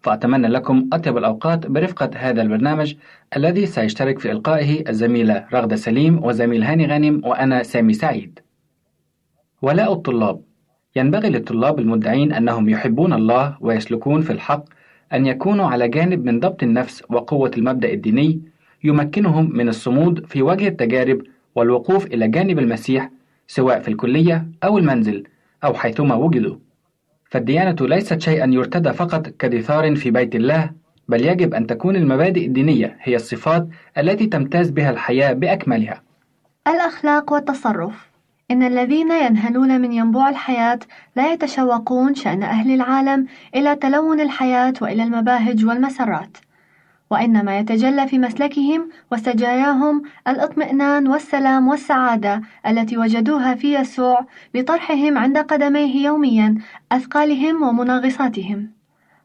فأتمنى 0.00 0.48
لكم 0.48 0.88
أطيب 0.92 1.18
الأوقات 1.18 1.66
برفقة 1.66 2.10
هذا 2.16 2.42
البرنامج 2.42 2.94
الذي 3.36 3.66
سيشترك 3.66 4.18
في 4.18 4.30
إلقائه 4.32 4.88
الزميلة 4.88 5.46
رغدة 5.52 5.76
سليم 5.76 6.24
وزميل 6.24 6.62
هاني 6.62 6.86
غانم 6.86 7.22
وأنا 7.24 7.62
سامي 7.62 7.92
سعيد. 7.92 8.40
ولاء 9.62 9.92
الطلاب. 9.92 10.40
ينبغي 10.96 11.30
للطلاب 11.30 11.78
المدعين 11.78 12.32
أنهم 12.32 12.68
يحبون 12.68 13.12
الله 13.12 13.56
ويسلكون 13.60 14.20
في 14.20 14.32
الحق 14.32 14.64
أن 15.12 15.26
يكونوا 15.26 15.66
على 15.66 15.88
جانب 15.88 16.24
من 16.24 16.40
ضبط 16.40 16.62
النفس 16.62 17.02
وقوة 17.10 17.50
المبدأ 17.56 17.92
الديني 17.92 18.40
يمكنهم 18.84 19.56
من 19.56 19.68
الصمود 19.68 20.26
في 20.26 20.42
وجه 20.42 20.68
التجارب 20.68 21.22
والوقوف 21.54 22.06
إلى 22.06 22.28
جانب 22.28 22.58
المسيح 22.58 23.10
سواء 23.46 23.80
في 23.80 23.88
الكلية 23.88 24.46
أو 24.64 24.78
المنزل 24.78 25.24
أو 25.64 25.74
حيثما 25.74 26.14
وجدوا. 26.14 26.56
فالديانة 27.30 27.76
ليست 27.80 28.20
شيئا 28.20 28.46
يرتدى 28.46 28.92
فقط 28.92 29.28
كدثار 29.28 29.96
في 29.96 30.10
بيت 30.10 30.34
الله، 30.34 30.70
بل 31.08 31.26
يجب 31.26 31.54
أن 31.54 31.66
تكون 31.66 31.96
المبادئ 31.96 32.46
الدينية 32.46 32.96
هي 33.02 33.16
الصفات 33.16 33.68
التي 33.98 34.26
تمتاز 34.26 34.70
بها 34.70 34.90
الحياة 34.90 35.32
بأكملها. 35.32 36.02
الأخلاق 36.68 37.32
والتصرف 37.32 38.10
إن 38.50 38.62
الذين 38.62 39.10
ينهلون 39.10 39.80
من 39.80 39.92
ينبوع 39.92 40.28
الحياة 40.28 40.78
لا 41.16 41.32
يتشوقون 41.32 42.14
شأن 42.14 42.42
أهل 42.42 42.74
العالم 42.74 43.26
إلى 43.54 43.76
تلون 43.76 44.20
الحياة 44.20 44.72
وإلى 44.82 45.02
المباهج 45.02 45.64
والمسرات 45.64 46.36
وإنما 47.10 47.58
يتجلى 47.58 48.08
في 48.08 48.18
مسلكهم 48.18 48.88
وسجاياهم 49.12 50.02
الإطمئنان 50.28 51.08
والسلام 51.08 51.68
والسعادة 51.68 52.42
التي 52.66 52.96
وجدوها 52.96 53.54
في 53.54 53.74
يسوع 53.74 54.26
بطرحهم 54.54 55.18
عند 55.18 55.38
قدميه 55.38 56.06
يوميا 56.06 56.54
أثقالهم 56.92 57.62
ومناغصاتهم 57.62 58.70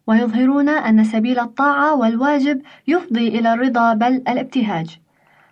ويظهرون 0.08 0.70
أن 0.70 1.04
سبيل 1.04 1.40
الطاعة 1.40 1.96
والواجب 1.96 2.62
يفضي 2.88 3.28
إلى 3.28 3.54
الرضا 3.54 3.94
بل 3.94 4.14
الابتهاج. 4.28 5.00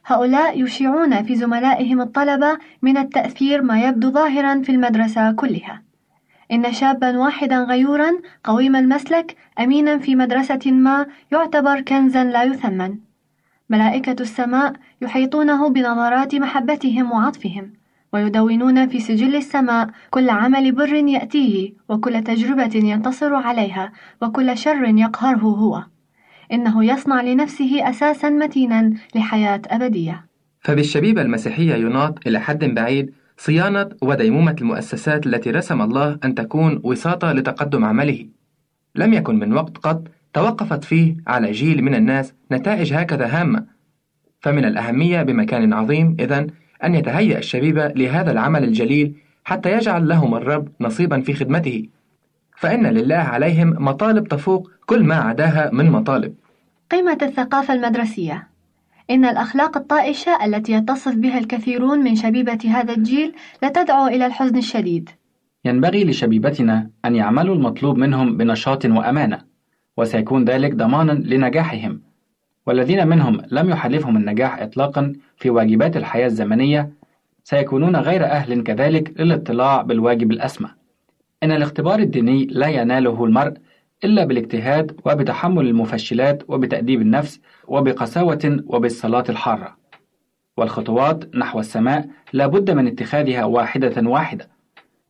هؤلاء 0.06 0.64
يشيعون 0.64 1.24
في 1.24 1.36
زملائهم 1.36 2.02
الطلبة 2.02 2.58
من 2.82 2.98
التأثير 2.98 3.62
ما 3.62 3.82
يبدو 3.82 4.10
ظاهرا 4.12 4.62
في 4.62 4.72
المدرسة 4.72 5.32
كلها. 5.32 5.82
إن 6.52 6.74
شابا 6.74 7.18
واحدا 7.18 7.64
غيورا 7.64 8.12
قويم 8.44 8.76
المسلك 8.76 9.36
أمينا 9.60 9.98
في 9.98 10.16
مدرسة 10.16 10.72
ما 10.72 11.06
يعتبر 11.32 11.82
كنزا 11.82 12.24
لا 12.24 12.44
يثمن. 12.44 12.98
ملائكة 13.70 14.16
السماء 14.20 14.74
يحيطونه 15.02 15.70
بنظرات 15.70 16.36
محبتهم 16.36 17.12
وعطفهم 17.12 17.74
ويدونون 18.14 18.88
في 18.88 19.00
سجل 19.00 19.36
السماء 19.36 19.90
كل 20.10 20.30
عمل 20.30 20.72
بر 20.72 20.94
يأتيه 20.94 21.74
وكل 21.90 22.24
تجربة 22.24 22.72
ينتصر 22.76 23.36
عليها 23.36 23.92
وكل 24.22 24.58
شر 24.58 24.84
يقهره 24.86 25.48
هو. 25.48 25.84
إنه 26.52 26.86
يصنع 26.86 27.22
لنفسه 27.22 27.90
أساسا 27.90 28.30
متينا 28.30 28.94
لحياة 29.16 29.62
أبدية. 29.68 30.26
فبالشبيبة 30.60 31.22
المسيحية 31.22 31.76
يناط 31.76 32.28
إلى 32.28 32.40
حد 32.40 32.66
بعيد 32.66 33.14
صيانة 33.46 33.90
وديمومة 34.02 34.56
المؤسسات 34.62 35.26
التي 35.26 35.52
رسم 35.52 35.82
الله 35.82 36.20
أن 36.26 36.36
تكون 36.36 36.82
وساطة 36.84 37.32
لتقدم 37.32 37.86
عمله. 37.86 38.26
لم 38.96 39.14
يكن 39.14 39.40
من 39.40 39.54
وقت 39.54 39.78
قط 39.78 40.08
توقفت 40.34 40.84
فيه 40.84 41.16
على 41.28 41.52
جيل 41.52 41.84
من 41.84 41.96
الناس 41.96 42.34
نتائج 42.52 42.94
هكذا 42.94 43.26
هامة. 43.26 43.66
فمن 44.40 44.66
الأهمية 44.66 45.24
بمكان 45.24 45.74
عظيم 45.74 46.18
إذن 46.20 46.48
أن 46.84 46.96
يتهيأ 46.96 47.38
الشبيبة 47.38 47.88
لهذا 47.88 48.32
العمل 48.32 48.64
الجليل 48.64 49.16
حتى 49.44 49.72
يجعل 49.72 50.08
لهم 50.08 50.36
الرب 50.36 50.68
نصيبا 50.82 51.22
في 51.22 51.34
خدمته. 51.34 51.88
فإن 52.58 52.88
لله 52.88 53.16
عليهم 53.16 53.76
مطالب 53.80 54.28
تفوق 54.28 54.72
كل 54.86 55.04
ما 55.04 55.16
عداها 55.16 55.70
من 55.74 55.92
مطالب. 55.92 56.36
قيمة 56.92 57.18
الثقافة 57.22 57.74
المدرسية 57.74 58.53
إن 59.10 59.26
الأخلاق 59.26 59.78
الطائشة 59.78 60.46
التي 60.46 60.72
يتصف 60.74 61.16
بها 61.16 61.38
الكثيرون 61.38 62.00
من 62.00 62.16
شبيبة 62.16 62.60
هذا 62.66 62.94
الجيل 62.94 63.34
لتدعو 63.64 64.08
إلى 64.08 64.26
الحزن 64.26 64.58
الشديد. 64.58 65.10
ينبغي 65.66 66.04
لشبيبتنا 66.04 66.90
أن 67.06 67.16
يعملوا 67.16 67.56
المطلوب 67.56 67.98
منهم 67.98 68.38
بنشاط 68.38 68.86
وأمانة، 68.86 69.42
وسيكون 69.98 70.46
ذلك 70.46 70.76
ضمانا 70.76 71.12
لنجاحهم. 71.12 72.02
والذين 72.68 73.08
منهم 73.08 73.42
لم 73.52 73.70
يحلفهم 73.70 74.18
النجاح 74.18 74.62
إطلاقا 74.62 75.14
في 75.38 75.50
واجبات 75.50 75.98
الحياة 75.98 76.26
الزمنية 76.26 76.90
سيكونون 77.44 77.96
غير 77.96 78.26
أهل 78.26 78.64
كذلك 78.64 79.14
للاطلاع 79.20 79.82
بالواجب 79.82 80.32
الأسمى. 80.32 80.70
إن 81.44 81.52
الاختبار 81.52 82.00
الديني 82.00 82.46
لا 82.46 82.68
يناله 82.68 83.26
المرء 83.26 83.54
إلا 84.04 84.26
بالاجتهاد 84.26 85.00
وبتحمل 85.06 85.68
المفشلات 85.68 86.44
وبتأديب 86.48 87.02
النفس 87.02 87.40
وبقساوة 87.68 88.64
وبالصلاة 88.68 89.24
الحارة. 89.30 89.78
والخطوات 90.58 91.36
نحو 91.36 91.60
السماء 91.60 92.10
لا 92.34 92.48
بد 92.48 92.72
من 92.72 92.88
اتخاذها 92.88 93.46
واحدة 93.46 94.10
واحدة، 94.10 94.50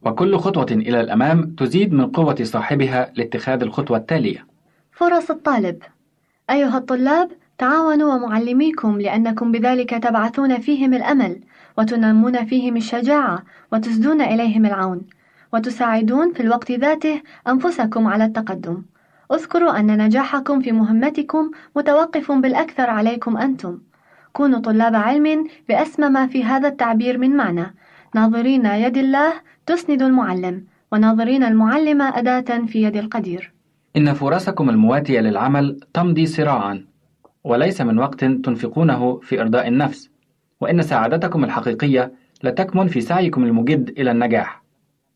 وكل 0.01 0.38
خطوة 0.38 0.67
إلى 0.71 1.01
الأمام 1.01 1.56
تزيد 1.56 1.93
من 1.93 2.06
قوة 2.06 2.36
صاحبها 2.41 3.12
لاتخاذ 3.15 3.62
الخطوة 3.62 3.97
التالية. 3.97 4.45
فرص 4.91 5.32
الطالب 5.32 5.84
أيها 6.49 6.77
الطلاب 6.77 7.32
تعاونوا 7.58 8.13
ومعلميكم 8.13 9.01
لأنكم 9.01 9.51
بذلك 9.51 9.89
تبعثون 9.89 10.60
فيهم 10.60 10.93
الأمل 10.93 11.39
وتنمون 11.77 12.45
فيهم 12.45 12.77
الشجاعة 12.77 13.43
وتسدون 13.73 14.21
إليهم 14.21 14.65
العون 14.65 15.01
وتساعدون 15.53 16.33
في 16.33 16.39
الوقت 16.39 16.71
ذاته 16.71 17.21
أنفسكم 17.47 18.07
على 18.07 18.25
التقدم. 18.25 18.83
اذكروا 19.33 19.79
أن 19.79 20.05
نجاحكم 20.05 20.61
في 20.61 20.71
مهمتكم 20.71 21.51
متوقف 21.75 22.31
بالأكثر 22.31 22.89
عليكم 22.89 23.37
أنتم. 23.37 23.79
كونوا 24.33 24.59
طلاب 24.59 24.95
علم 24.95 25.47
بأسمى 25.69 26.09
ما 26.09 26.27
في 26.27 26.43
هذا 26.43 26.67
التعبير 26.67 27.17
من 27.17 27.35
معنى. 27.35 27.75
ناظرين 28.15 28.65
يد 28.65 28.97
الله 28.97 29.33
تسند 29.65 30.01
المعلم 30.01 30.63
وناظرين 30.91 31.43
المعلم 31.43 32.01
أداة 32.01 32.65
في 32.65 32.83
يد 32.83 32.95
القدير. 32.95 33.53
إن 33.97 34.13
فرصكم 34.13 34.69
المواتية 34.69 35.19
للعمل 35.19 35.79
تمضي 35.93 36.25
سراعا 36.25 36.85
وليس 37.43 37.81
من 37.81 37.99
وقت 37.99 38.25
تنفقونه 38.25 39.19
في 39.19 39.41
إرضاء 39.41 39.67
النفس. 39.67 40.09
وإن 40.61 40.81
سعادتكم 40.81 41.43
الحقيقية 41.43 42.13
لتكمن 42.43 42.87
في 42.87 43.01
سعيكم 43.01 43.43
المجد 43.43 43.89
إلى 43.89 44.11
النجاح. 44.11 44.62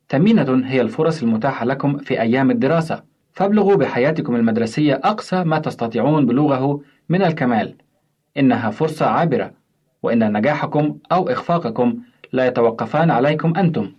ثمينة 0.10 0.62
هي 0.65 0.82
الفرص 0.82 1.24
المتاحة 1.24 1.65
لكم 1.65 1.98
في 1.98 2.22
أيام 2.22 2.52
الدراسة. 2.52 3.04
فابلغوا 3.34 3.76
بحياتكم 3.76 4.36
المدرسية 4.36 5.02
أقصى 5.04 5.43
ما 5.43 5.60
تستطيعون 5.60 6.26
بلوغه 6.26 6.82
من 7.10 7.22
الكمال. 7.24 7.76
إنها 8.38 8.70
فرصة 8.70 9.06
عابرة 9.06 9.52
وإن 10.04 10.38
نجاحكم 10.38 10.98
أو 11.12 11.30
إخفاقكم 11.30 11.98
لا 12.34 12.48
يتوقفان 12.48 13.12
عليكم 13.12 13.54
أنتم. 13.58 13.91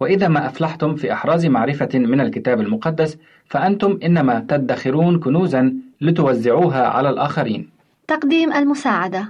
وإذا 0.00 0.28
ما 0.28 0.46
أفلحتم 0.46 0.94
في 0.94 1.12
إحراز 1.12 1.46
معرفة 1.46 1.88
من 1.94 2.20
الكتاب 2.20 2.60
المقدس 2.60 3.18
فأنتم 3.44 3.98
إنما 4.04 4.46
تدخرون 4.48 5.18
كنوزا 5.18 5.74
لتوزعوها 6.00 6.86
على 6.86 7.10
الآخرين. 7.10 7.68
تقديم 8.08 8.52
المساعدة. 8.52 9.28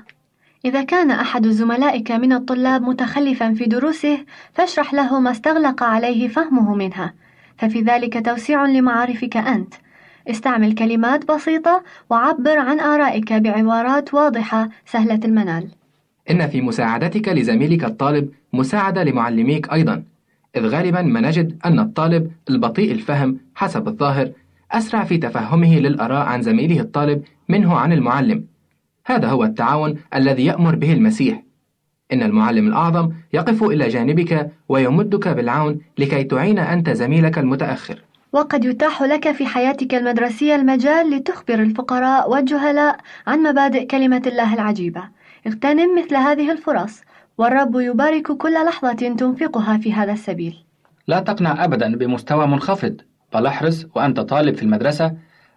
إذا 0.65 0.83
كان 0.83 1.11
أحد 1.11 1.47
زملائك 1.47 2.13
من 2.13 2.33
الطلاب 2.33 2.83
متخلفا 2.83 3.55
في 3.55 3.65
دروسه 3.65 4.19
فاشرح 4.53 4.95
له 4.95 5.21
ما 5.21 5.31
استغلق 5.31 5.83
عليه 5.83 6.29
فهمه 6.29 6.75
منها. 6.75 7.15
ففي 7.57 7.81
ذلك 7.81 8.27
توسيع 8.27 8.67
لمعارفك 8.67 9.37
أنت. 9.37 9.75
استعمل 10.29 10.75
كلمات 10.75 11.33
بسيطة 11.33 11.83
وعبر 12.11 12.59
عن 12.59 12.81
آرائك 12.81 13.33
بعبارات 13.33 14.15
واضحة 14.15 14.69
سهلة 14.87 15.21
المنال. 15.25 15.69
إن 16.31 16.49
في 16.49 16.61
مساعدتك 16.61 17.29
لزميلك 17.29 17.85
الطالب 17.85 18.29
مساعدة 18.53 19.05
لمعلميك 19.05 19.73
أيضا. 19.73 20.03
إذ 20.57 20.67
غالبا 20.67 21.03
ما 21.03 21.21
نجد 21.21 21.59
أن 21.65 21.79
الطالب 21.79 22.31
البطيء 22.51 22.93
الفهم 22.93 23.39
حسب 23.55 23.89
الظاهر 23.89 24.31
أسرع 24.73 25.05
في 25.05 25.19
تفهمه 25.19 25.79
للآراء 25.79 26.27
عن 26.27 26.43
زميله 26.43 26.81
الطالب 26.81 27.23
منه 27.49 27.77
عن 27.77 27.93
المعلم. 27.93 28.52
هذا 29.05 29.29
هو 29.29 29.45
التعاون 29.45 29.99
الذي 30.15 30.45
يأمر 30.45 30.75
به 30.75 30.93
المسيح. 30.93 31.43
إن 32.13 32.23
المعلم 32.23 32.69
الأعظم 32.69 33.13
يقف 33.33 33.63
إلى 33.63 33.89
جانبك 33.89 34.51
ويمدك 34.69 35.29
بالعون 35.29 35.81
لكي 35.99 36.25
تعين 36.25 36.59
أنت 36.59 36.91
زميلك 36.91 37.39
المتأخر. 37.39 38.03
وقد 38.33 38.65
يتاح 38.65 39.03
لك 39.03 39.33
في 39.33 39.47
حياتك 39.47 39.95
المدرسية 39.95 40.55
المجال 40.55 41.11
لتخبر 41.11 41.55
الفقراء 41.55 42.31
والجهلاء 42.31 42.97
عن 43.27 43.39
مبادئ 43.39 43.87
كلمة 43.87 44.23
الله 44.27 44.55
العجيبة. 44.55 45.03
اغتنم 45.47 45.99
مثل 45.99 46.17
هذه 46.17 46.53
الفرص 46.53 47.01
والرب 47.39 47.77
يبارك 47.77 48.33
كل 48.33 48.55
لحظة 48.55 48.93
تنفقها 48.93 49.79
في 49.79 49.93
هذا 49.93 50.13
السبيل. 50.13 50.65
لا 51.07 51.21
تقنع 51.21 51.65
أبدا 51.65 51.97
بمستوى 51.97 52.47
منخفض 52.47 53.01
بل 53.35 53.47
احرص 53.47 53.87
وأنت 53.95 54.21
طالب 54.21 54.55
في 54.55 54.63
المدرسة 54.63 55.15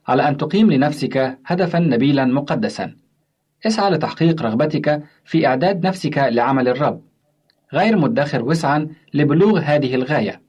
على 0.07 0.27
أن 0.27 0.37
تقيم 0.37 0.71
لنفسك 0.71 1.37
هدفا 1.45 1.79
نبيلا 1.79 2.25
مقدسا. 2.25 2.95
اسعى 3.65 3.91
لتحقيق 3.91 4.41
رغبتك 4.41 5.03
في 5.25 5.47
إعداد 5.47 5.87
نفسك 5.87 6.17
لعمل 6.17 6.67
الرب. 6.67 7.01
غير 7.73 7.97
مدخر 7.97 8.43
وسعا 8.43 8.87
لبلوغ 9.13 9.59
هذه 9.59 9.95
الغاية. 9.95 10.41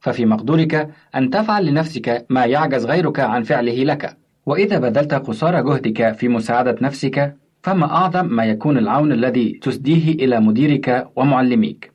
ففي 0.00 0.26
مقدورك 0.26 0.90
أن 1.14 1.30
تفعل 1.30 1.66
لنفسك 1.66 2.26
ما 2.30 2.44
يعجز 2.44 2.86
غيرك 2.86 3.20
عن 3.20 3.42
فعله 3.42 3.84
لك. 3.84 4.16
وإذا 4.46 4.78
بذلت 4.78 5.14
قصارى 5.14 5.62
جهدك 5.62 6.12
في 6.12 6.28
مساعدة 6.28 6.76
نفسك 6.82 7.36
فما 7.62 7.86
أعظم 7.86 8.26
ما 8.26 8.44
يكون 8.44 8.78
العون 8.78 9.12
الذي 9.12 9.58
تسديه 9.62 10.12
إلى 10.14 10.40
مديرك 10.40 11.08
ومعلميك. 11.16 11.92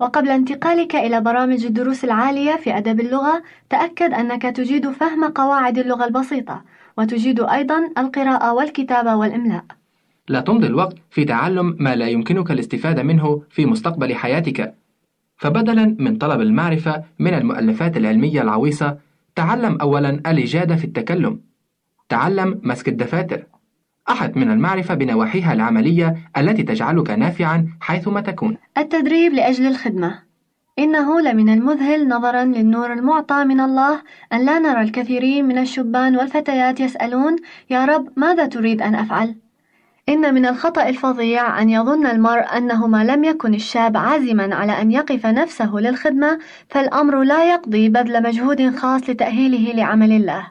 وقبل 0.00 0.28
انتقالك 0.28 0.96
إلى 0.96 1.20
برامج 1.20 1.64
الدروس 1.64 2.04
العالية 2.04 2.56
في 2.56 2.76
أدب 2.76 3.00
اللغة 3.00 3.42
تأكد 3.70 4.12
أنك 4.12 4.42
تجيد 4.42 4.90
فهم 4.90 5.24
قواعد 5.24 5.78
اللغة 5.78 6.04
البسيطة 6.04 6.62
وتجيد 6.98 7.40
أيضا 7.40 7.90
القراءة 7.98 8.52
والكتابة 8.54 9.16
والإملاء. 9.16 9.64
لا 10.28 10.40
تمضي 10.40 10.66
الوقت 10.66 10.96
في 11.10 11.24
تعلم 11.24 11.76
ما 11.78 11.96
لا 11.96 12.08
يمكنك 12.08 12.50
الاستفادة 12.50 13.02
منه 13.02 13.42
في 13.50 13.66
مستقبل 13.66 14.14
حياتك. 14.14 14.74
فبدلا 15.36 15.96
من 15.98 16.16
طلب 16.16 16.40
المعرفة 16.40 17.04
من 17.18 17.34
المؤلفات 17.34 17.96
العلمية 17.96 18.42
العويصة 18.42 18.98
تعلم 19.36 19.78
أولا 19.80 20.10
الإجادة 20.10 20.76
في 20.76 20.84
التكلم. 20.84 21.40
تعلم 22.08 22.60
مسك 22.62 22.88
الدفاتر. 22.88 23.46
أحد 24.10 24.38
من 24.38 24.50
المعرفة 24.50 24.94
بنواحيها 24.94 25.52
العملية 25.52 26.16
التي 26.36 26.62
تجعلك 26.62 27.10
نافعا 27.10 27.68
حيثما 27.80 28.20
تكون. 28.20 28.56
التدريب 28.78 29.32
لأجل 29.32 29.66
الخدمة. 29.66 30.28
إنه 30.78 31.20
لمن 31.20 31.48
المذهل 31.48 32.08
نظرا 32.08 32.44
للنور 32.44 32.92
المعطى 32.92 33.44
من 33.44 33.60
الله 33.60 34.02
أن 34.32 34.46
لا 34.46 34.58
نرى 34.58 34.80
الكثيرين 34.82 35.44
من 35.44 35.58
الشبان 35.58 36.16
والفتيات 36.16 36.80
يسألون 36.80 37.36
يا 37.70 37.84
رب 37.84 38.08
ماذا 38.16 38.46
تريد 38.46 38.82
أن 38.82 38.94
أفعل؟ 38.94 39.34
إن 40.08 40.34
من 40.34 40.46
الخطأ 40.46 40.88
الفظيع 40.88 41.62
أن 41.62 41.70
يظن 41.70 42.06
المرء 42.06 42.56
أنه 42.56 42.86
ما 42.86 43.04
لم 43.04 43.24
يكن 43.24 43.54
الشاب 43.54 43.96
عازما 43.96 44.54
على 44.54 44.72
أن 44.72 44.92
يقف 44.92 45.26
نفسه 45.26 45.74
للخدمة 45.74 46.38
فالأمر 46.68 47.22
لا 47.22 47.50
يقضي 47.52 47.88
بذل 47.88 48.22
مجهود 48.22 48.76
خاص 48.76 49.10
لتأهيله 49.10 49.72
لعمل 49.72 50.12
الله. 50.12 50.46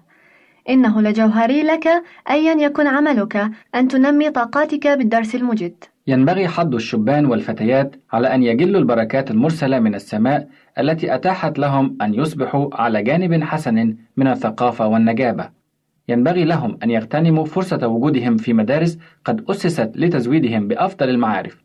إنه 0.69 1.01
لجوهري 1.01 1.63
لك 1.63 1.87
أيا 2.29 2.53
يكن 2.53 2.87
عملك 2.87 3.51
أن 3.75 3.87
تنمي 3.87 4.29
طاقاتك 4.29 4.87
بالدرس 4.87 5.35
المجد. 5.35 5.73
ينبغي 6.07 6.47
حض 6.47 6.75
الشبان 6.75 7.25
والفتيات 7.25 7.95
على 8.13 8.35
أن 8.35 8.43
يجلوا 8.43 8.79
البركات 8.81 9.31
المرسلة 9.31 9.79
من 9.79 9.95
السماء 9.95 10.47
التي 10.79 11.15
أتاحت 11.15 11.59
لهم 11.59 11.97
أن 12.01 12.13
يصبحوا 12.13 12.69
على 12.73 13.03
جانب 13.03 13.43
حسن 13.43 13.95
من 14.17 14.27
الثقافة 14.27 14.87
والنجابة. 14.87 15.56
ينبغي 16.07 16.43
لهم 16.43 16.77
أن 16.83 16.89
يغتنموا 16.89 17.45
فرصة 17.45 17.87
وجودهم 17.87 18.37
في 18.37 18.53
مدارس 18.53 18.97
قد 19.25 19.45
أسست 19.49 19.91
لتزويدهم 19.95 20.67
بأفضل 20.67 21.09
المعارف. 21.09 21.63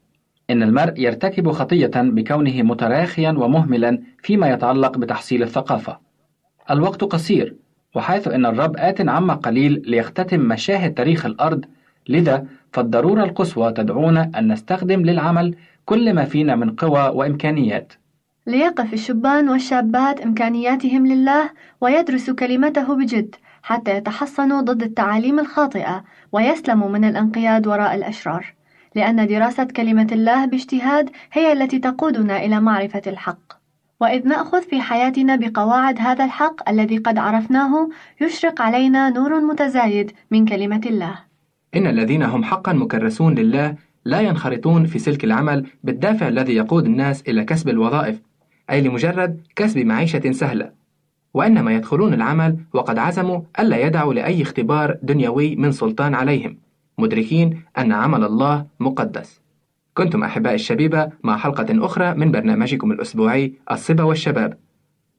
إن 0.51 0.63
المرء 0.63 0.93
يرتكب 0.97 1.51
خطية 1.51 1.91
بكونه 1.97 2.63
متراخيا 2.63 3.31
ومهملا 3.31 3.99
فيما 4.23 4.51
يتعلق 4.51 4.99
بتحصيل 4.99 5.43
الثقافة. 5.43 5.99
الوقت 6.71 7.05
قصير، 7.05 7.57
وحيث 7.95 8.29
إن 8.29 8.47
الرب 8.47 8.77
آت 8.77 9.09
عما 9.09 9.35
قليل 9.35 9.83
ليختتم 9.87 10.41
مشاهد 10.41 10.95
تاريخ 10.95 11.27
الأرض، 11.27 11.65
لذا 12.09 12.47
فالضرورة 12.73 13.25
القصوى 13.25 13.73
تدعونا 13.73 14.31
أن 14.39 14.53
نستخدم 14.53 15.03
للعمل 15.03 15.55
كل 15.85 16.15
ما 16.15 16.25
فينا 16.25 16.57
من 16.57 16.71
قوى 16.71 17.09
وإمكانيات. 17.09 17.93
ليقف 18.47 18.93
الشبان 18.93 19.49
والشابات 19.49 20.21
إمكانياتهم 20.21 21.07
لله 21.07 21.51
ويدرسوا 21.81 22.35
كلمته 22.35 22.97
بجد 22.97 23.35
حتى 23.63 23.97
يتحصنوا 23.97 24.61
ضد 24.61 24.83
التعاليم 24.83 25.39
الخاطئة 25.41 26.05
ويسلموا 26.33 26.89
من 26.89 27.05
الانقياد 27.05 27.67
وراء 27.67 27.95
الأشرار 27.95 28.55
لأن 28.95 29.27
دراسة 29.27 29.65
كلمة 29.65 30.07
الله 30.13 30.47
باجتهاد 30.47 31.11
هي 31.33 31.53
التي 31.53 31.79
تقودنا 31.79 32.45
إلى 32.45 32.61
معرفة 32.61 33.03
الحق. 33.07 33.53
وإذ 34.01 34.29
نأخذ 34.29 34.63
في 34.63 34.81
حياتنا 34.81 35.37
بقواعد 35.37 35.99
هذا 35.99 36.25
الحق 36.25 36.69
الذي 36.69 36.97
قد 36.97 37.19
عرفناه 37.19 37.89
يشرق 38.21 38.63
علينا 38.63 39.11
نور 39.11 39.41
متزايد 39.41 40.13
من 40.31 40.45
كلمة 40.45 40.81
الله. 40.87 41.19
إن 41.75 41.87
الذين 41.87 42.23
هم 42.23 42.45
حقا 42.45 42.73
مكرسون 42.73 43.35
لله 43.35 43.75
لا 44.05 44.21
ينخرطون 44.21 44.87
في 44.87 44.99
سلك 44.99 45.25
العمل 45.25 45.67
بالدافع 45.85 46.29
الذي 46.29 46.55
يقود 46.55 46.85
الناس 46.85 47.23
إلى 47.29 47.45
كسب 47.45 47.69
الوظائف 47.69 48.21
أي 48.71 48.81
لمجرد 48.81 49.41
كسب 49.57 49.79
معيشة 49.79 50.33
سهلة. 50.33 50.82
وإنما 51.35 51.75
يدخلون 51.75 52.15
العمل 52.15 52.57
وقد 52.73 52.99
عزموا 52.99 53.41
ألا 53.61 53.87
يدعوا 53.87 54.15
لأي 54.15 54.43
اختبار 54.43 54.97
دنيوي 55.03 55.57
من 55.57 55.73
سلطان 55.73 56.15
عليهم 56.15 56.57
مدركين 56.99 57.63
أن 57.79 57.93
عمل 57.93 58.25
الله 58.25 58.67
مقدس. 58.81 59.41
كنتم 59.95 60.25
أحباء 60.25 60.55
الشبيبة 60.55 61.11
مع 61.23 61.37
حلقة 61.37 61.87
أخرى 61.87 62.15
من 62.15 62.31
برنامجكم 62.31 62.93
الأسبوعي 62.93 63.53
الصبا 63.71 64.03
والشباب. 64.03 64.59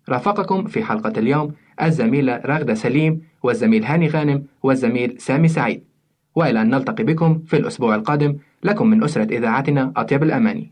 رافقكم 0.10 0.66
في 0.66 0.84
حلقة 0.84 1.14
اليوم 1.18 1.54
الزميلة 1.82 2.42
راغدة 2.46 2.74
سليم 2.74 3.22
والزميل 3.44 3.84
هاني 3.86 4.08
غانم 4.08 4.44
والزميل 4.64 5.16
سامي 5.20 5.48
سعيد. 5.48 5.84
وإلى 6.36 6.62
أن 6.62 6.70
نلتقي 6.70 7.04
بكم 7.04 7.42
في 7.48 7.58
الأسبوع 7.58 7.96
القادم 7.96 8.38
لكم 8.64 8.88
من 8.88 9.04
أسرة 9.04 9.24
إذاعتنا 9.38 9.94
أطيب 9.98 10.24
الأماني. 10.24 10.72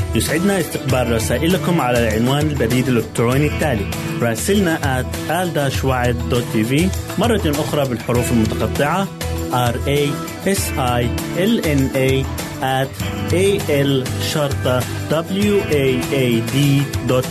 يسعدنا 0.15 0.59
استقبال 0.59 1.11
رسائلكم 1.11 1.81
على 1.81 2.07
العنوان 2.07 2.47
البريد 2.47 2.87
الإلكتروني 2.87 3.47
التالي 3.47 3.85
راسلنا 4.21 5.01
at 5.01 5.31
al 5.31 5.49
مرة 7.19 7.41
أخرى 7.45 7.89
بالحروف 7.89 8.31
المتقطعة 8.31 9.07
r 9.51 9.75
a 9.87 10.01
s 10.47 10.63
i 10.77 11.03
l 11.37 11.53
n 11.79 11.81
a 11.95 12.11
at 12.79 12.91
a 13.33 13.47
l 13.69 13.91
شرطة 14.33 14.79
w 15.09 15.57
a 15.71 15.85
a 16.13 16.27
d 16.53 16.57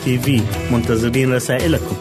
في 0.04 0.42
منتظرين 0.70 1.34
رسائلكم. 1.34 1.96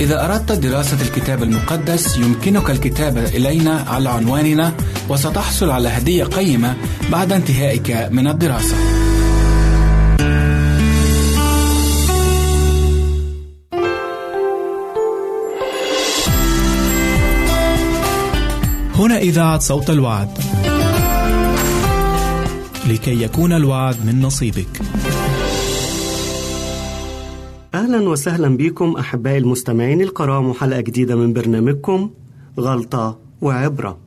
إذا 0.00 0.24
أردت 0.24 0.52
دراسة 0.52 1.02
الكتاب 1.02 1.42
المقدس 1.42 2.16
يمكنك 2.16 2.70
الكتابة 2.70 3.24
إلينا 3.24 3.84
على 3.88 4.08
عنواننا 4.08 4.72
وستحصل 5.08 5.70
على 5.70 5.88
هدية 5.88 6.24
قيمة 6.24 6.76
بعد 7.12 7.32
انتهائك 7.32 8.08
من 8.10 8.26
الدراسة. 8.26 8.76
هنا 18.94 19.18
إذاعة 19.18 19.58
صوت 19.58 19.90
الوعد. 19.90 20.28
لكي 22.88 23.22
يكون 23.22 23.52
الوعد 23.52 23.96
من 24.06 24.20
نصيبك. 24.20 24.80
أهلا 27.74 28.08
وسهلا 28.08 28.56
بكم 28.56 28.96
أحبائي 28.96 29.38
المستمعين 29.38 30.00
الكرام 30.00 30.48
وحلقة 30.48 30.80
جديدة 30.80 31.16
من 31.16 31.32
برنامجكم 31.32 32.10
غلطة 32.60 33.18
وعبرة 33.40 34.03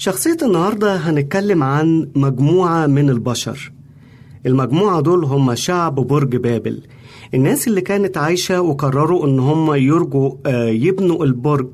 شخصية 0.00 0.36
النهاردة 0.42 0.96
هنتكلم 0.96 1.62
عن 1.62 2.08
مجموعة 2.14 2.86
من 2.86 3.10
البشر. 3.10 3.72
المجموعة 4.46 5.00
دول 5.00 5.24
هم 5.24 5.54
شعب 5.54 5.94
برج 5.94 6.36
بابل. 6.36 6.82
الناس 7.34 7.68
اللي 7.68 7.80
كانت 7.80 8.16
عايشة 8.16 8.60
وقرروا 8.60 9.26
إن 9.26 9.38
هم 9.38 9.74
يرجوا 9.74 10.32
آه، 10.46 10.64
يبنوا 10.68 11.24
البرج. 11.24 11.68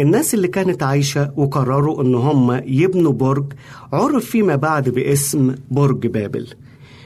الناس 0.00 0.34
اللي 0.34 0.48
كانت 0.48 0.82
عايشة 0.82 1.32
وقرروا 1.36 2.02
إن 2.02 2.14
هم 2.14 2.60
يبنوا 2.66 3.12
برج 3.12 3.52
عرف 3.92 4.24
فيما 4.24 4.56
بعد 4.56 4.88
باسم 4.88 5.54
برج 5.70 6.06
بابل. 6.06 6.46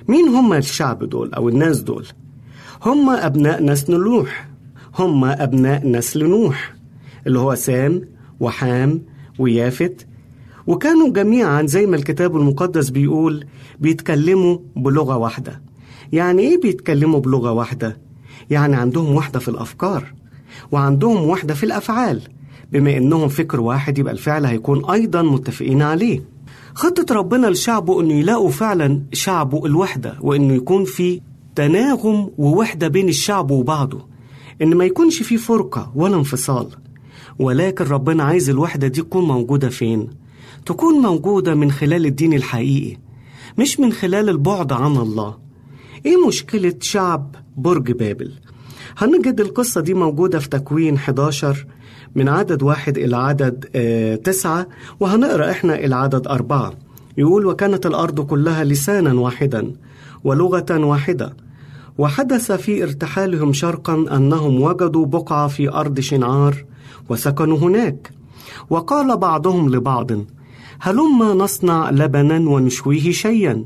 مين 0.08 0.28
هم 0.28 0.52
الشعب 0.52 1.04
دول 1.04 1.34
أو 1.34 1.48
الناس 1.48 1.80
دول؟ 1.80 2.06
هم 2.82 3.10
أبناء 3.10 3.62
نسل 3.64 4.00
نوح. 4.00 4.48
هم 4.98 5.24
أبناء 5.24 5.86
نسل 5.88 6.24
نوح 6.28 6.74
اللي 7.26 7.38
هو 7.38 7.54
سام 7.54 8.02
وحام 8.40 9.02
ويافت 9.38 10.06
وكانوا 10.66 11.08
جميعا 11.08 11.62
زي 11.66 11.86
ما 11.86 11.96
الكتاب 11.96 12.36
المقدس 12.36 12.88
بيقول 12.90 13.44
بيتكلموا 13.80 14.58
بلغة 14.76 15.16
واحدة 15.16 15.62
يعني 16.12 16.42
إيه 16.42 16.60
بيتكلموا 16.60 17.20
بلغة 17.20 17.52
واحدة؟ 17.52 17.98
يعني 18.50 18.76
عندهم 18.76 19.14
وحدة 19.14 19.38
في 19.38 19.48
الأفكار 19.48 20.12
وعندهم 20.72 21.28
وحدة 21.28 21.54
في 21.54 21.64
الأفعال 21.66 22.22
بما 22.72 22.96
إنهم 22.96 23.28
فكر 23.28 23.60
واحد 23.60 23.98
يبقى 23.98 24.12
الفعل 24.12 24.44
هيكون 24.46 24.90
أيضا 24.90 25.22
متفقين 25.22 25.82
عليه 25.82 26.20
خطة 26.74 27.14
ربنا 27.14 27.46
لشعبه 27.46 28.00
إنه 28.00 28.12
يلاقوا 28.14 28.50
فعلا 28.50 29.02
شعبه 29.12 29.66
الوحدة 29.66 30.16
وإنه 30.20 30.54
يكون 30.54 30.84
في 30.84 31.20
تناغم 31.54 32.30
ووحدة 32.38 32.88
بين 32.88 33.08
الشعب 33.08 33.50
وبعضه 33.50 34.06
إن 34.62 34.74
ما 34.74 34.84
يكونش 34.84 35.22
في 35.22 35.36
فرقة 35.36 35.92
ولا 35.94 36.16
انفصال 36.16 36.66
ولكن 37.38 37.84
ربنا 37.84 38.22
عايز 38.22 38.50
الوحدة 38.50 38.86
دي 38.88 39.00
تكون 39.02 39.24
موجودة 39.24 39.68
فين؟ 39.68 40.08
تكون 40.66 40.94
موجودة 40.94 41.54
من 41.54 41.70
خلال 41.70 42.06
الدين 42.06 42.32
الحقيقي 42.32 42.96
مش 43.58 43.80
من 43.80 43.92
خلال 43.92 44.28
البعد 44.28 44.72
عن 44.72 44.96
الله 44.96 45.38
إيه 46.06 46.26
مشكلة 46.26 46.74
شعب 46.80 47.34
برج 47.56 47.92
بابل؟ 47.92 48.32
هنجد 48.98 49.40
القصة 49.40 49.80
دي 49.80 49.94
موجودة 49.94 50.38
في 50.38 50.48
تكوين 50.48 50.94
11 50.94 51.66
من 52.14 52.28
عدد 52.28 52.62
واحد 52.62 52.98
إلى 52.98 53.16
عدد 53.16 53.68
آه 53.74 54.14
تسعة 54.16 54.66
وهنقرأ 55.00 55.50
إحنا 55.50 55.84
العدد 55.84 56.26
أربعة 56.26 56.72
يقول 57.18 57.46
وكانت 57.46 57.86
الأرض 57.86 58.20
كلها 58.20 58.64
لسانا 58.64 59.12
واحدا 59.12 59.72
ولغة 60.24 60.66
واحدة 60.84 61.36
وحدث 61.98 62.52
في 62.52 62.82
ارتحالهم 62.82 63.52
شرقا 63.52 63.94
أنهم 64.16 64.60
وجدوا 64.60 65.06
بقعة 65.06 65.48
في 65.48 65.68
أرض 65.72 66.00
شنعار 66.00 66.64
وسكنوا 67.08 67.58
هناك 67.58 68.10
وقال 68.70 69.16
بعضهم 69.16 69.68
لبعض 69.74 70.10
هلما 70.84 71.34
نصنع 71.34 71.90
لبنا 71.90 72.50
ونشويه 72.50 73.10
شيئا. 73.12 73.64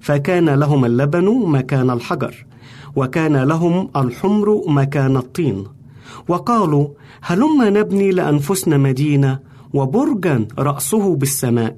فكان 0.00 0.48
لهم 0.48 0.84
اللبن 0.84 1.42
مكان 1.46 1.90
الحجر 1.90 2.46
وكان 2.96 3.36
لهم 3.36 3.88
الحمر 3.96 4.62
مكان 4.66 5.16
الطين. 5.16 5.64
وقالوا 6.28 6.88
هلما 7.22 7.70
نبني 7.70 8.10
لأنفسنا 8.10 8.76
مدينة 8.76 9.38
وبرجا 9.74 10.48
رأسه 10.58 11.16
بالسماء. 11.16 11.76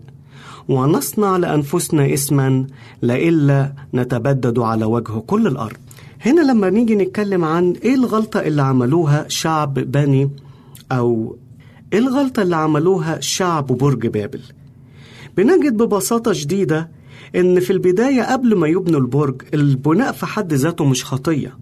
ونصنع 0.68 1.36
لأنفسنا 1.36 2.14
اسما 2.14 2.66
لئلا 3.02 3.72
نتبدد 3.94 4.58
على 4.58 4.84
وجه 4.84 5.18
كل 5.26 5.46
الأرض. 5.46 5.76
هنا 6.20 6.40
لما 6.40 6.70
نيجي 6.70 6.94
نتكلم 6.94 7.44
عن 7.44 7.72
إيه 7.82 7.94
الغلطة 7.94 8.40
اللي 8.40 8.62
عملوها 8.62 9.24
شعب 9.28 9.74
بني 9.74 10.30
أو 10.92 11.36
إيه 11.92 11.98
الغلطة 11.98 12.42
اللي 12.42 12.56
عملوها 12.56 13.20
شعب 13.20 13.66
برج 13.66 14.06
بابل؟ 14.06 14.40
بنجد 15.36 15.76
ببساطة 15.76 16.32
شديدة 16.32 16.90
إن 17.36 17.60
في 17.60 17.72
البداية 17.72 18.22
قبل 18.32 18.56
ما 18.56 18.68
يبنوا 18.68 19.00
البرج 19.00 19.42
البناء 19.54 20.12
في 20.12 20.26
حد 20.26 20.52
ذاته 20.52 20.84
مش 20.84 21.04
خطية. 21.04 21.58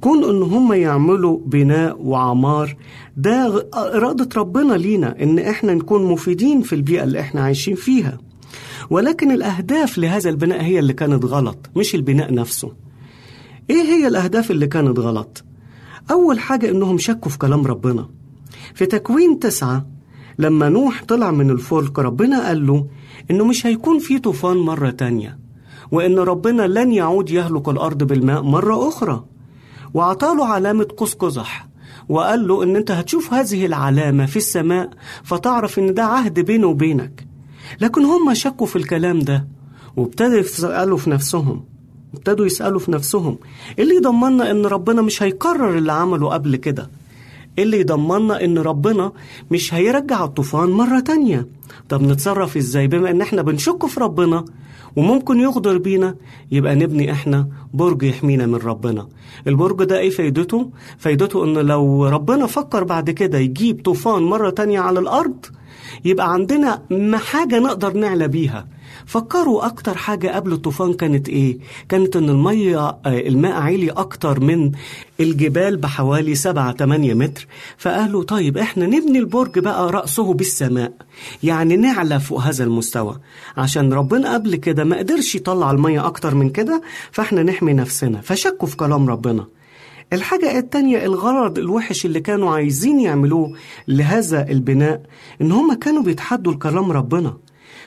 كون 0.00 0.24
إن 0.24 0.42
هم 0.42 0.72
يعملوا 0.72 1.38
بناء 1.46 2.02
وعمار 2.02 2.76
ده 3.16 3.66
إرادة 3.74 4.28
ربنا 4.36 4.74
لينا 4.74 5.22
إن 5.22 5.38
إحنا 5.38 5.74
نكون 5.74 6.04
مفيدين 6.12 6.62
في 6.62 6.74
البيئة 6.74 7.04
اللي 7.04 7.20
إحنا 7.20 7.40
عايشين 7.40 7.74
فيها. 7.74 8.18
ولكن 8.90 9.30
الأهداف 9.30 9.98
لهذا 9.98 10.30
البناء 10.30 10.62
هي 10.62 10.78
اللي 10.78 10.92
كانت 10.92 11.24
غلط 11.24 11.70
مش 11.76 11.94
البناء 11.94 12.34
نفسه. 12.34 12.72
إيه 13.70 13.82
هي 13.82 14.06
الأهداف 14.06 14.50
اللي 14.50 14.66
كانت 14.66 14.98
غلط؟ 14.98 15.44
أول 16.10 16.38
حاجة 16.38 16.70
إنهم 16.70 16.98
شكوا 16.98 17.30
في 17.30 17.38
كلام 17.38 17.66
ربنا. 17.66 18.08
في 18.74 18.86
تكوين 18.86 19.38
تسعة 19.38 19.86
لما 20.38 20.68
نوح 20.68 21.04
طلع 21.04 21.30
من 21.30 21.50
الفلك 21.50 21.98
ربنا 21.98 22.46
قال 22.46 22.66
له 22.66 22.86
إنه 23.30 23.44
مش 23.44 23.66
هيكون 23.66 23.98
في 23.98 24.18
طوفان 24.18 24.56
مرة 24.56 24.90
تانية 24.90 25.38
وإن 25.92 26.18
ربنا 26.18 26.62
لن 26.66 26.92
يعود 26.92 27.30
يهلك 27.30 27.68
الأرض 27.68 28.02
بالماء 28.04 28.42
مرة 28.42 28.88
أخرى. 28.88 29.24
وأعطاله 29.94 30.46
علامة 30.46 30.86
قوس 30.96 31.14
قزح 31.14 31.68
وقال 32.08 32.48
له 32.48 32.62
إن 32.62 32.76
أنت 32.76 32.90
هتشوف 32.90 33.34
هذه 33.34 33.66
العلامة 33.66 34.26
في 34.26 34.36
السماء 34.36 34.90
فتعرف 35.24 35.78
إن 35.78 35.94
ده 35.94 36.04
عهد 36.04 36.40
بينه 36.40 36.66
وبينك. 36.66 37.26
لكن 37.80 38.04
هم 38.04 38.34
شكوا 38.34 38.66
في 38.66 38.76
الكلام 38.76 39.18
ده 39.18 39.48
وابتدوا 39.96 40.38
يسألوا 40.38 40.98
في 40.98 41.10
نفسهم 41.10 41.64
ابتدوا 42.14 42.46
يسألوا 42.46 42.78
في 42.80 42.90
نفسهم 42.92 43.38
إيه 43.78 43.84
اللي 43.84 43.94
يضمننا 43.94 44.50
إن 44.50 44.66
ربنا 44.66 45.02
مش 45.02 45.22
هيكرر 45.22 45.78
اللي 45.78 45.92
عمله 45.92 46.28
قبل 46.28 46.56
كده؟ 46.56 46.90
اللي 47.58 47.80
يضمننا 47.80 48.44
إن 48.44 48.58
ربنا 48.58 49.12
مش 49.50 49.74
هيرجع 49.74 50.24
الطوفان 50.24 50.70
مرة 50.70 51.00
تانية. 51.00 51.46
طب 51.88 52.02
نتصرف 52.02 52.56
إزاي؟ 52.56 52.86
بما 52.88 53.10
إن 53.10 53.20
إحنا 53.20 53.42
بنشك 53.42 53.86
في 53.86 54.00
ربنا 54.00 54.44
وممكن 54.96 55.40
يغدر 55.40 55.78
بينا 55.78 56.14
يبقى 56.50 56.74
نبني 56.74 57.12
إحنا 57.12 57.48
برج 57.74 58.02
يحمينا 58.02 58.46
من 58.46 58.54
ربنا. 58.54 59.08
البرج 59.46 59.84
ده 59.84 59.98
إيه 59.98 60.10
فايدته؟ 60.10 60.70
فايدته 60.98 61.44
إن 61.44 61.54
لو 61.58 62.06
ربنا 62.06 62.46
فكر 62.46 62.84
بعد 62.84 63.10
كده 63.10 63.38
يجيب 63.38 63.82
طوفان 63.84 64.22
مرة 64.22 64.50
تانية 64.50 64.80
على 64.80 65.00
الأرض 65.00 65.46
يبقى 66.04 66.32
عندنا 66.32 66.82
حاجة 67.14 67.58
نقدر 67.58 67.92
نعلى 67.92 68.28
بيها. 68.28 68.66
فكروا 69.08 69.66
أكتر 69.66 69.96
حاجة 69.96 70.28
قبل 70.36 70.52
الطوفان 70.52 70.94
كانت 70.94 71.28
إيه؟ 71.28 71.58
كانت 71.88 72.16
إن 72.16 72.28
المية 72.30 72.78
آه، 72.78 72.98
الماء 73.06 73.52
عالي 73.52 73.90
أكتر 73.90 74.40
من 74.40 74.72
الجبال 75.20 75.76
بحوالي 75.76 76.34
7 76.34 76.72
8 76.72 77.14
متر. 77.14 77.46
فقالوا 77.78 78.22
طيب 78.24 78.58
إحنا 78.58 78.86
نبني 78.86 79.18
البرج 79.18 79.58
بقى 79.58 79.90
رأسه 79.92 80.34
بالسماء. 80.34 80.92
يعني 81.42 81.76
نعلى 81.76 82.20
فوق 82.20 82.40
هذا 82.40 82.64
المستوى. 82.64 83.16
عشان 83.56 83.92
ربنا 83.92 84.34
قبل 84.34 84.56
كده 84.56 84.84
ما 84.84 84.98
قدرش 84.98 85.34
يطلع 85.34 85.70
المية 85.70 86.06
أكتر 86.06 86.34
من 86.34 86.50
كده 86.50 86.82
فإحنا 87.12 87.42
نحمي 87.42 87.72
نفسنا. 87.72 88.20
فشكوا 88.20 88.68
في 88.68 88.76
كلام 88.76 89.08
ربنا. 89.10 89.46
الحاجة 90.12 90.58
التانية 90.58 91.04
الغرض 91.04 91.58
الوحش 91.58 92.06
اللي 92.06 92.20
كانوا 92.20 92.50
عايزين 92.54 93.00
يعملوه 93.00 93.52
لهذا 93.88 94.48
البناء 94.50 95.02
إن 95.40 95.52
هم 95.52 95.74
كانوا 95.74 96.02
بيتحدوا 96.02 96.52
الكلام 96.52 96.92
ربنا. 96.92 97.36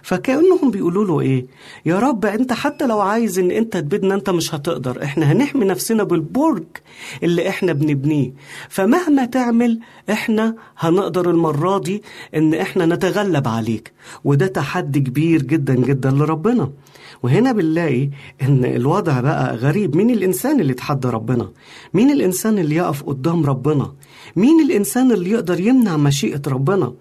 فكأنهم 0.04 0.72
بيقولوا 0.72 1.06
له 1.06 1.20
إيه؟ 1.22 1.46
يا 1.86 2.00
رب 2.00 2.26
أنت 2.26 2.54
حتى 2.54 2.88
لو 2.88 3.00
عايز 3.00 3.40
إن 3.40 3.52
أنت 3.52 3.78
تبيدنا 3.78 4.16
أنت 4.16 4.30
مش 4.30 4.56
هتقدر. 4.56 5.04
إحنا 5.04 5.32
هنحمي 5.32 5.66
نفسنا 5.66 6.04
بالبرج 6.04 6.64
اللي 7.24 7.50
إحنا 7.50 7.74
بنبنيه. 7.74 8.34
فمهما 8.70 9.26
تعمل 9.26 9.80
إحنا 10.10 10.56
هنقدر 10.78 11.30
المرة 11.30 11.80
دي 11.80 12.04
إن 12.36 12.54
إحنا 12.54 12.86
نتغلب 12.86 13.48
عليك. 13.48 13.92
وده 14.24 14.48
تحدي 14.48 15.00
كبير 15.00 15.42
جدا 15.42 15.76
جدا 15.76 16.10
لربنا. 16.12 16.72
وهنا 17.24 17.52
بنلاقي 17.52 18.10
إن 18.42 18.66
الوضع 18.66 19.22
بقى 19.22 19.56
غريب. 19.56 19.96
مين 19.96 20.10
الإنسان 20.10 20.60
اللي 20.60 20.72
يتحدى 20.72 21.08
ربنا؟ 21.08 21.50
مين 21.94 22.12
الإنسان 22.12 22.60
اللي 22.60 22.76
يقف 22.76 23.04
قدام 23.04 23.46
ربنا؟ 23.46 23.92
مين 24.36 24.60
الإنسان 24.66 25.12
اللي 25.12 25.30
يقدر 25.32 25.60
يمنع 25.60 25.98
مشيئة 25.98 26.42
ربنا؟ 26.48 26.94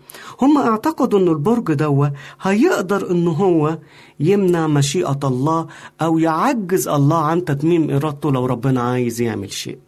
هم 0.43 0.59
أعتقدوا 0.59 1.19
ان 1.19 1.29
البرج 1.29 1.73
دوا 1.73 2.07
هيقدر 2.43 3.11
إن 3.11 3.29
هو 3.29 3.79
يمنع 4.21 4.67
مشيئة 4.67 5.21
الله 5.25 5.67
أو 6.03 6.19
يعجز 6.19 6.89
الله 6.89 7.19
عن 7.25 7.45
تتميم 7.45 7.91
إرادته 7.91 8.33
لو 8.33 8.47
ربنا 8.47 8.81
عايز 8.83 9.21
يعمل 9.21 9.53
شيء. 9.53 9.79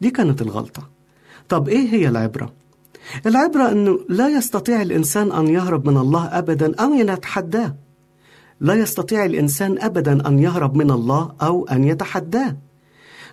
دي 0.00 0.10
كانت 0.10 0.42
الغلطة. 0.42 0.88
طب 1.48 1.68
إيه 1.68 1.88
هي 1.94 2.08
العبرة؟ 2.08 2.52
العبرة 3.26 3.72
إنه 3.72 3.98
لا 4.08 4.28
يستطيع 4.28 4.82
الإنسان 4.82 5.32
أن 5.32 5.46
يهرب 5.46 5.88
من 5.88 5.96
الله 5.96 6.24
ابدا 6.24 6.74
أو 6.74 6.94
يتحداه. 6.94 7.74
لا 8.60 8.74
يستطيع 8.74 9.24
الإنسان 9.24 9.78
أبدا 9.78 10.28
أن 10.28 10.38
يهرب 10.38 10.76
من 10.76 10.90
الله 10.90 11.34
أو 11.42 11.66
أن 11.66 11.84
يتحداه. 11.84 12.56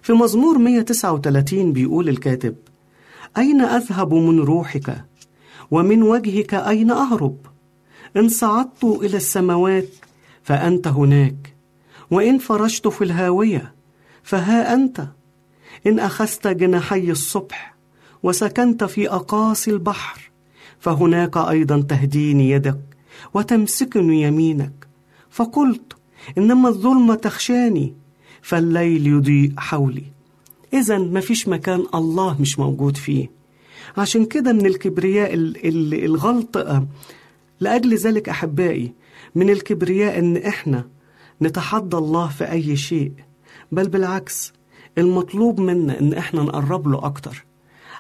في 0.01 0.13
مزمور 0.13 0.57
139 0.57 1.73
بيقول 1.73 2.09
الكاتب 2.09 2.55
أين 3.37 3.61
أذهب 3.61 4.13
من 4.13 4.39
روحك؟ 4.39 5.05
ومن 5.71 6.03
وجهك 6.03 6.53
أين 6.53 6.91
أهرب؟ 6.91 7.37
إن 8.17 8.29
صعدت 8.29 8.83
إلى 8.83 9.17
السماوات 9.17 9.89
فأنت 10.43 10.87
هناك 10.87 11.55
وإن 12.11 12.37
فرشت 12.37 12.87
في 12.87 13.03
الهاوية 13.03 13.73
فها 14.23 14.73
أنت. 14.73 15.07
إن 15.87 15.99
أخذت 15.99 16.47
جناحي 16.47 17.11
الصبح 17.11 17.75
وسكنت 18.23 18.83
في 18.83 19.09
أقاصي 19.09 19.71
البحر 19.71 20.31
فهناك 20.79 21.37
أيضا 21.37 21.81
تهديني 21.81 22.49
يدك 22.49 22.79
وتمسكني 23.33 24.21
يمينك. 24.21 24.76
فقلت 25.37 25.93
إنما 26.37 26.69
الظلمة 26.69 27.15
تخشاني 27.15 27.93
فالليل 28.41 29.07
يضيء 29.07 29.53
حولي. 29.57 30.03
إذا 30.73 30.97
مفيش 30.97 31.47
مكان 31.47 31.83
الله 31.95 32.41
مش 32.41 32.59
موجود 32.59 32.97
فيه. 32.97 33.31
عشان 33.97 34.25
كده 34.25 34.53
من 34.53 34.65
الكبرياء 34.65 35.33
ال- 35.33 35.67
ال- 35.67 36.05
الغلط 36.05 36.57
لأجل 37.59 37.95
ذلك 37.95 38.29
أحبائي 38.29 38.93
من 39.35 39.49
الكبرياء 39.49 40.19
إن 40.19 40.37
إحنا 40.37 40.85
نتحدى 41.41 41.97
الله 41.97 42.27
في 42.27 42.51
أي 42.51 42.75
شيء 42.75 43.11
بل 43.71 43.87
بالعكس 43.89 44.53
المطلوب 44.97 45.59
منا 45.59 45.99
إن 45.99 46.13
إحنا 46.13 46.41
نقرب 46.41 46.87
له 46.87 47.05
أكتر. 47.05 47.45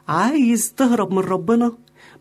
عايز 0.07 0.73
تهرب 0.73 1.11
من 1.13 1.19
ربنا؟ 1.19 1.71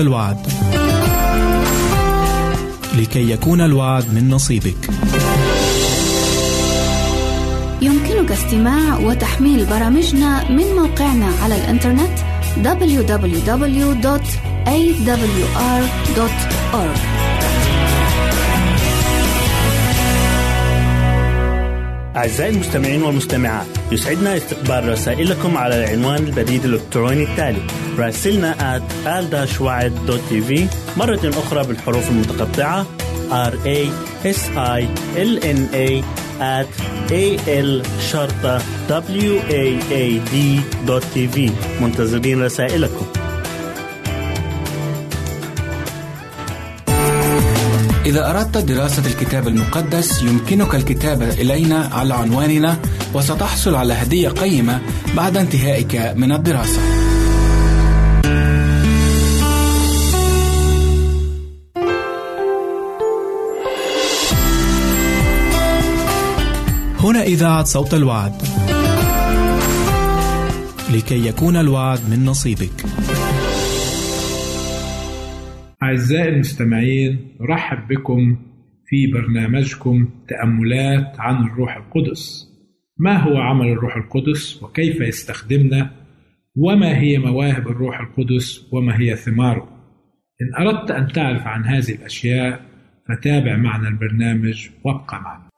الوعد. 0.00 0.46
لكي 2.98 3.30
يكون 3.30 3.60
الوعد 3.60 4.14
من 4.14 4.30
نصيبك. 4.30 4.90
يمكنك 7.82 8.32
استماع 8.32 8.98
وتحميل 8.98 9.66
برامجنا 9.66 10.50
من 10.50 10.64
موقعنا 10.76 11.26
على 11.42 11.56
الإنترنت 11.56 12.18
www.awr.org 12.64 13.80
أعزائي 22.16 22.50
المستمعين 22.50 23.02
والمستمعات 23.02 23.66
يسعدنا 23.92 24.36
استقبال 24.36 24.88
رسائلكم 24.88 25.56
على 25.56 25.84
العنوان 25.84 26.24
البريد 26.24 26.64
الإلكتروني 26.64 27.22
التالي 27.22 27.62
راسلنا 28.00 28.78
at 28.78 28.82
مرة 30.96 31.20
أخرى 31.24 31.64
بالحروف 31.66 32.10
المتقطعة. 32.10 32.86
R 33.30 33.54
a 33.66 33.80
s 34.24 34.40
i 34.56 34.82
l 35.16 35.38
n 35.58 35.60
a 35.88 36.02
at 36.40 36.70
a 37.10 37.24
l 37.48 37.82
شرطة 38.12 38.58
w 38.88 39.34
a 39.50 39.64
a 39.92 40.04
d 40.32 40.34
في 41.14 41.50
منتظرين 41.80 42.42
رسائلكم. 42.42 43.06
إذا 48.06 48.30
أردت 48.30 48.58
دراسة 48.58 49.06
الكتاب 49.06 49.48
المقدس 49.48 50.22
يمكنك 50.22 50.74
الكتابة 50.74 51.28
إلينا 51.30 51.90
على 51.92 52.14
عنواننا 52.14 52.76
وستحصل 53.14 53.74
على 53.74 53.92
هدية 53.92 54.28
قيمة 54.28 54.80
بعد 55.16 55.36
انتهائك 55.36 56.12
من 56.16 56.32
الدراسة. 56.32 56.99
هنا 67.10 67.22
إذاعة 67.22 67.64
صوت 67.64 67.94
الوعد. 67.94 68.32
لكي 70.94 71.28
يكون 71.28 71.56
الوعد 71.56 71.98
من 72.10 72.24
نصيبك. 72.24 72.84
أعزائي 75.82 76.28
المستمعين 76.28 77.36
نرحب 77.40 77.88
بكم 77.88 78.36
في 78.86 79.06
برنامجكم 79.06 80.08
تأملات 80.28 81.20
عن 81.20 81.44
الروح 81.44 81.76
القدس. 81.76 82.48
ما 82.98 83.16
هو 83.16 83.36
عمل 83.36 83.68
الروح 83.68 83.96
القدس 83.96 84.62
وكيف 84.62 85.00
يستخدمنا؟ 85.00 85.90
وما 86.56 86.98
هي 86.98 87.18
مواهب 87.18 87.68
الروح 87.68 88.00
القدس؟ 88.00 88.68
وما 88.72 89.00
هي 89.00 89.16
ثماره؟ 89.16 89.68
إن 90.42 90.66
أردت 90.66 90.90
أن 90.90 91.08
تعرف 91.12 91.42
عن 91.46 91.64
هذه 91.64 91.92
الأشياء 91.92 92.60
فتابع 93.08 93.56
معنا 93.56 93.88
البرنامج 93.88 94.68
وابقى 94.84 95.20
معنا. 95.22 95.49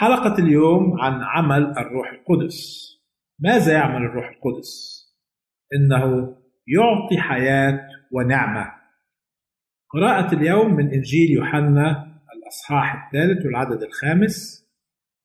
حلقة 0.00 0.38
اليوم 0.38 1.00
عن 1.00 1.22
عمل 1.22 1.78
الروح 1.78 2.10
القدس. 2.12 2.90
ماذا 3.38 3.72
يعمل 3.72 4.06
الروح 4.06 4.28
القدس؟ 4.28 5.00
إنه 5.74 6.36
يعطي 6.66 7.18
حياة 7.18 7.88
ونعمة. 8.12 8.72
قراءة 9.90 10.34
اليوم 10.34 10.74
من 10.74 10.92
إنجيل 10.92 11.30
يوحنا 11.30 12.06
الأصحاح 12.36 13.06
الثالث 13.06 13.46
والعدد 13.46 13.82
الخامس. 13.82 14.66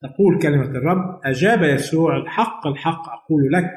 تقول 0.02 0.42
كلمة 0.42 0.78
الرب 0.78 1.20
أجاب 1.26 1.64
يسوع 1.64 2.18
الحق 2.18 2.68
الحق 2.68 3.10
أقول 3.10 3.52
لك 3.52 3.72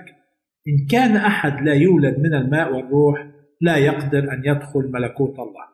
إن 0.68 0.86
كان 0.90 1.16
أحد 1.16 1.61
لا 1.61 1.74
يولد 1.74 2.18
من 2.18 2.34
الماء 2.34 2.74
والروح 2.74 3.26
لا 3.61 3.76
يقدر 3.76 4.18
أن 4.18 4.42
يدخل 4.44 4.90
ملكوت 4.92 5.38
الله. 5.38 5.68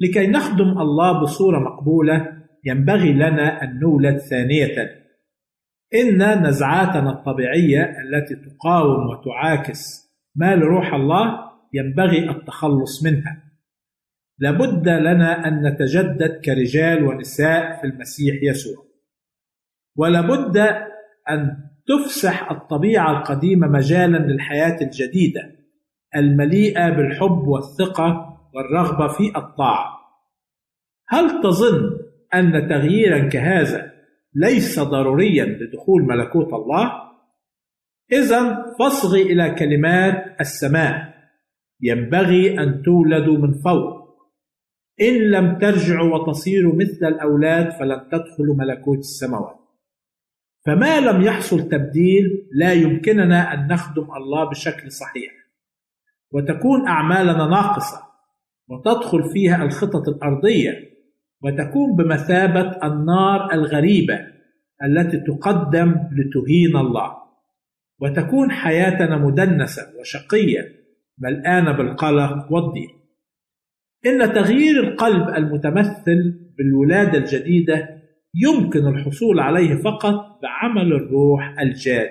لكي 0.00 0.26
نخدم 0.26 0.78
الله 0.78 1.22
بصورة 1.22 1.58
مقبولة 1.58 2.41
ينبغي 2.64 3.12
لنا 3.12 3.62
أن 3.62 3.78
نولد 3.80 4.18
ثانية. 4.18 5.02
إن 5.94 6.46
نزعاتنا 6.46 7.10
الطبيعية 7.10 7.96
التي 8.00 8.34
تقاوم 8.34 9.06
وتعاكس 9.10 10.12
ما 10.36 10.56
لروح 10.56 10.94
الله 10.94 11.50
ينبغي 11.74 12.30
التخلص 12.30 13.04
منها. 13.04 13.42
لابد 14.38 14.88
لنا 14.88 15.48
أن 15.48 15.66
نتجدد 15.66 16.40
كرجال 16.44 17.04
ونساء 17.04 17.80
في 17.80 17.86
المسيح 17.86 18.42
يسوع. 18.42 18.84
ولابد 19.96 20.56
أن 21.30 21.56
تفسح 21.86 22.50
الطبيعة 22.50 23.18
القديمة 23.18 23.68
مجالا 23.68 24.18
للحياة 24.18 24.80
الجديدة 24.80 25.40
المليئة 26.16 26.90
بالحب 26.90 27.48
والثقة 27.48 28.38
والرغبة 28.54 29.08
في 29.08 29.36
الطاعة. 29.36 29.98
هل 31.08 31.42
تظن 31.42 32.01
أن 32.34 32.68
تغييرا 32.68 33.28
كهذا 33.28 33.92
ليس 34.34 34.80
ضروريا 34.80 35.44
لدخول 35.44 36.02
ملكوت 36.02 36.52
الله؟ 36.52 36.92
إذا 38.12 38.64
فاصغي 38.78 39.22
إلى 39.22 39.50
كلمات 39.50 40.40
السماء. 40.40 41.14
ينبغي 41.80 42.60
أن 42.60 42.82
تولدوا 42.82 43.38
من 43.38 43.52
فوق. 43.52 44.02
إن 45.00 45.30
لم 45.30 45.58
ترجعوا 45.58 46.18
وتصيروا 46.18 46.74
مثل 46.74 47.06
الأولاد 47.06 47.70
فلن 47.70 48.08
تدخلوا 48.12 48.56
ملكوت 48.56 48.98
السماوات. 48.98 49.58
فما 50.66 51.00
لم 51.00 51.22
يحصل 51.22 51.68
تبديل 51.68 52.48
لا 52.52 52.72
يمكننا 52.72 53.54
أن 53.54 53.68
نخدم 53.68 54.06
الله 54.16 54.50
بشكل 54.50 54.92
صحيح. 54.92 55.32
وتكون 56.32 56.88
أعمالنا 56.88 57.46
ناقصة 57.46 58.02
وتدخل 58.68 59.32
فيها 59.32 59.64
الخطط 59.64 60.08
الأرضية. 60.08 60.91
وتكون 61.42 61.96
بمثابة 61.96 62.86
النار 62.86 63.52
الغريبة 63.52 64.26
التي 64.84 65.20
تقدم 65.20 65.90
لتهين 65.90 66.76
الله. 66.76 67.22
وتكون 68.00 68.50
حياتنا 68.50 69.16
مدنسة 69.16 69.82
وشقية 70.00 70.68
ملآنة 71.18 71.72
بالقلق 71.72 72.52
والضيق. 72.52 72.90
إن 74.06 74.32
تغيير 74.32 74.80
القلب 74.80 75.28
المتمثل 75.28 76.50
بالولادة 76.58 77.18
الجديدة 77.18 78.02
يمكن 78.34 78.86
الحصول 78.86 79.40
عليه 79.40 79.74
فقط 79.74 80.40
بعمل 80.42 80.92
الروح 80.92 81.60
الجاد 81.60 82.08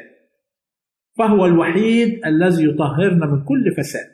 فهو 1.18 1.46
الوحيد 1.46 2.26
الذي 2.26 2.66
يطهرنا 2.66 3.26
من 3.26 3.44
كل 3.44 3.76
فساد. 3.78 4.12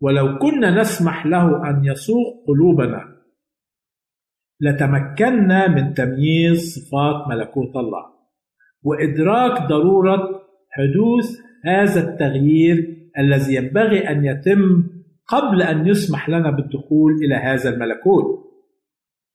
ولو 0.00 0.38
كنا 0.38 0.80
نسمح 0.80 1.26
له 1.26 1.70
أن 1.70 1.84
يسوق 1.84 2.44
قلوبنا 2.48 3.17
لتمكنا 4.60 5.68
من 5.68 5.94
تمييز 5.94 6.74
صفات 6.74 7.28
ملكوت 7.28 7.76
الله. 7.76 8.04
وإدراك 8.82 9.68
ضرورة 9.68 10.18
حدوث 10.70 11.38
هذا 11.64 12.10
التغيير 12.10 12.96
الذي 13.18 13.54
ينبغي 13.54 14.08
أن 14.08 14.24
يتم 14.24 14.84
قبل 15.26 15.62
أن 15.62 15.86
يسمح 15.86 16.28
لنا 16.28 16.50
بالدخول 16.50 17.12
إلى 17.12 17.34
هذا 17.34 17.70
الملكوت. 17.70 18.48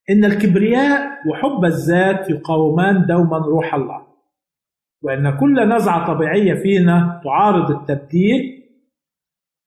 إن 0.09 0.26
الكبرياء 0.26 1.01
وحب 1.30 1.65
الذات 1.65 2.30
يقاومان 2.30 3.05
دوما 3.05 3.38
روح 3.38 3.76
الله. 3.76 4.07
وإن 5.01 5.38
كل 5.38 5.69
نزعة 5.69 6.13
طبيعية 6.13 6.53
فينا 6.53 7.21
تعارض 7.24 7.71
التبديل 7.71 8.63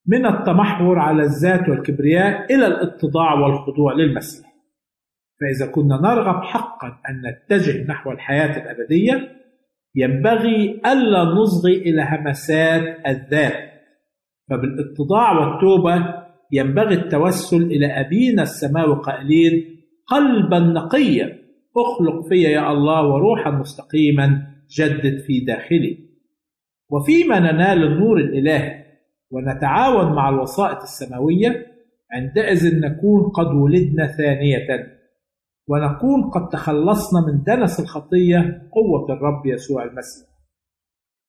من 0.06 0.26
التمحور 0.26 0.98
على 0.98 1.22
الذات 1.22 1.68
والكبرياء 1.68 2.54
إلى 2.54 2.66
الاتضاع 2.66 3.34
والخضوع 3.34 3.92
للمسيح. 3.92 4.55
فإذا 5.40 5.72
كنا 5.72 5.96
نرغب 5.96 6.42
حقا 6.42 6.88
أن 6.88 7.22
نتجه 7.26 7.86
نحو 7.88 8.10
الحياة 8.10 8.62
الأبدية 8.62 9.36
ينبغي 9.94 10.80
ألا 10.86 11.24
نصغي 11.24 11.72
إلى 11.72 12.02
همسات 12.02 13.06
الذات. 13.06 13.70
فبالاتضاع 14.50 15.32
والتوبة 15.32 16.14
ينبغي 16.52 16.94
التوسل 16.94 17.62
إلى 17.62 17.86
أبينا 17.86 18.42
السماوي 18.42 18.94
قائلين 18.94 19.64
قلبا 20.06 20.58
نقيا 20.58 21.38
اخلق 21.76 22.28
في 22.28 22.42
يا 22.42 22.72
الله 22.72 23.06
وروحا 23.06 23.50
مستقيما 23.50 24.46
جدد 24.78 25.18
في 25.18 25.40
داخلي. 25.40 25.98
وفيما 26.90 27.38
ننال 27.38 27.84
النور 27.84 28.18
الإلهي 28.18 28.84
ونتعاون 29.30 30.12
مع 30.12 30.28
الوسائط 30.28 30.78
السماوية 30.82 31.66
عندئذ 32.12 32.80
نكون 32.80 33.30
قد 33.30 33.46
ولدنا 33.46 34.06
ثانية. 34.06 34.95
ونكون 35.68 36.30
قد 36.30 36.48
تخلصنا 36.48 37.20
من 37.26 37.42
دنس 37.42 37.80
الخطية 37.80 38.68
قوة 38.72 39.16
الرب 39.16 39.46
يسوع 39.46 39.82
المسيح. 39.84 40.28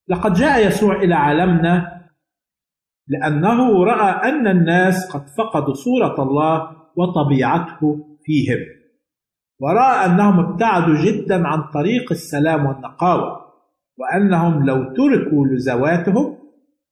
لقد 0.10 0.34
جاء 0.34 0.68
يسوع 0.68 0.96
إلى 0.96 1.16
عالمنا 1.16 2.02
لأنه 3.08 3.84
رأى 3.84 4.30
أن 4.30 4.48
الناس 4.48 5.12
قد 5.12 5.26
فقدوا 5.38 5.74
صورة 5.74 6.24
الله 6.24 6.72
وطبيعته 6.96 8.06
فيهم. 8.24 8.60
ورأى 9.60 10.06
أنهم 10.06 10.40
ابتعدوا 10.40 10.96
جدا 11.06 11.48
عن 11.48 11.64
طريق 11.74 12.12
السلام 12.12 12.66
والنقاوة 12.66 13.48
وأنهم 13.98 14.66
لو 14.66 14.84
تركوا 14.84 15.46
لذواتهم 15.48 16.38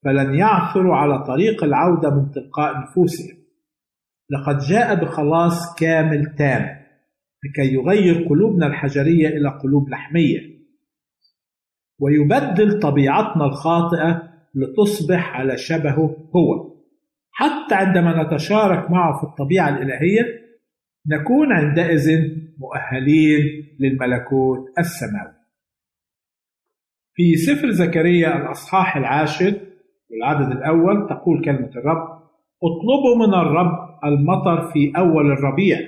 فلن 0.06 0.36
يعثروا 0.36 0.96
على 0.96 1.24
طريق 1.24 1.64
العودة 1.64 2.10
من 2.10 2.32
تلقاء 2.32 2.82
نفوسهم 2.82 3.38
لقد 4.30 4.58
جاء 4.60 4.96
بخلاص 4.96 5.76
كامل 5.76 6.36
تام 6.38 6.85
لكي 7.50 7.74
يغير 7.74 8.28
قلوبنا 8.30 8.68
الحجرية 8.68 9.28
إلى 9.28 9.50
قلوب 9.50 9.90
لحمية. 9.90 10.56
ويبدل 12.00 12.80
طبيعتنا 12.80 13.46
الخاطئة 13.46 14.24
لتصبح 14.56 15.36
على 15.36 15.58
شبهه 15.58 16.30
هو. 16.36 16.76
حتى 17.32 17.76
عندما 17.76 18.24
نتشارك 18.24 18.92
معه 18.92 19.18
في 19.20 19.24
الطبيعة 19.24 19.70
الإلهية 19.70 20.46
نكون 21.08 21.52
عندئذ 21.52 22.10
مؤهلين 22.60 23.42
للملكوت 23.80 24.60
السماوي. 24.80 25.36
في 27.14 27.36
سفر 27.36 27.72
زكريا 27.72 28.38
الأصحاح 28.38 28.98
العاشر 28.98 29.54
والعدد 30.12 30.52
الأول 30.52 31.08
تقول 31.10 31.46
كلمة 31.46 31.70
الرب 31.76 32.16
اطلبوا 32.64 33.28
من 33.28 33.34
الرب 33.34 34.00
المطر 34.06 34.72
في 34.72 34.92
أول 34.98 35.32
الربيع. 35.32 35.80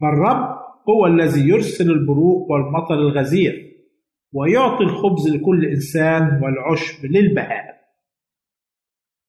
فالرب 0.00 0.53
هو 0.88 1.06
الذي 1.06 1.48
يرسل 1.48 1.90
البروق 1.90 2.50
والمطر 2.50 2.94
الغزير 2.94 3.74
ويعطي 4.32 4.84
الخبز 4.84 5.28
لكل 5.34 5.64
إنسان 5.64 6.22
والعشب 6.22 7.04
للبهائم. 7.04 7.74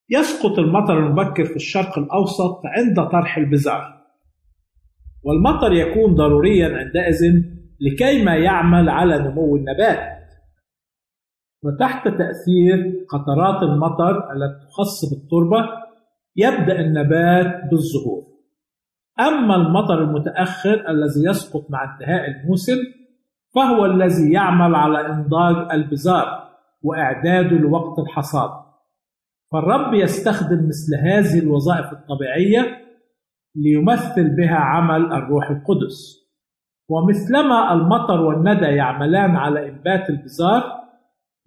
يسقط 0.09 0.59
المطر 0.59 0.97
المبكر 0.97 1.45
في 1.45 1.55
الشرق 1.55 1.99
الأوسط 1.99 2.61
عند 2.65 2.95
طرح 3.11 3.37
البزار. 3.37 3.95
والمطر 5.23 5.73
يكون 5.73 6.15
ضروريا 6.15 6.77
عندئذ 6.77 7.41
لكي 7.81 8.23
ما 8.23 8.35
يعمل 8.35 8.89
على 8.89 9.17
نمو 9.17 9.55
النبات. 9.55 10.15
وتحت 11.63 12.07
تأثير 12.07 13.05
قطرات 13.09 13.63
المطر 13.63 14.17
التي 14.33 14.67
تخص 14.67 15.05
بالتربة 15.09 15.69
يبدأ 16.35 16.79
النبات 16.79 17.69
بالظهور 17.69 18.34
أما 19.19 19.55
المطر 19.55 20.03
المتأخر 20.03 20.89
الذي 20.89 21.29
يسقط 21.29 21.71
مع 21.71 21.93
انتهاء 21.93 22.27
الموسم 22.27 22.77
فهو 23.55 23.85
الذي 23.85 24.31
يعمل 24.31 24.75
على 24.75 25.05
إنضاج 25.05 25.71
البذار 25.71 26.49
وإعداده 26.83 27.57
لوقت 27.57 27.99
الحصاد. 27.99 28.49
فالرب 29.51 29.93
يستخدم 29.93 30.67
مثل 30.67 30.95
هذه 31.01 31.39
الوظائف 31.39 31.93
الطبيعية 31.93 32.85
ليمثل 33.55 34.35
بها 34.35 34.55
عمل 34.55 35.13
الروح 35.13 35.49
القدس. 35.49 36.25
ومثلما 36.89 37.73
المطر 37.73 38.21
والندى 38.21 38.65
يعملان 38.65 39.35
على 39.35 39.69
إنبات 39.69 40.09
البذار 40.09 40.63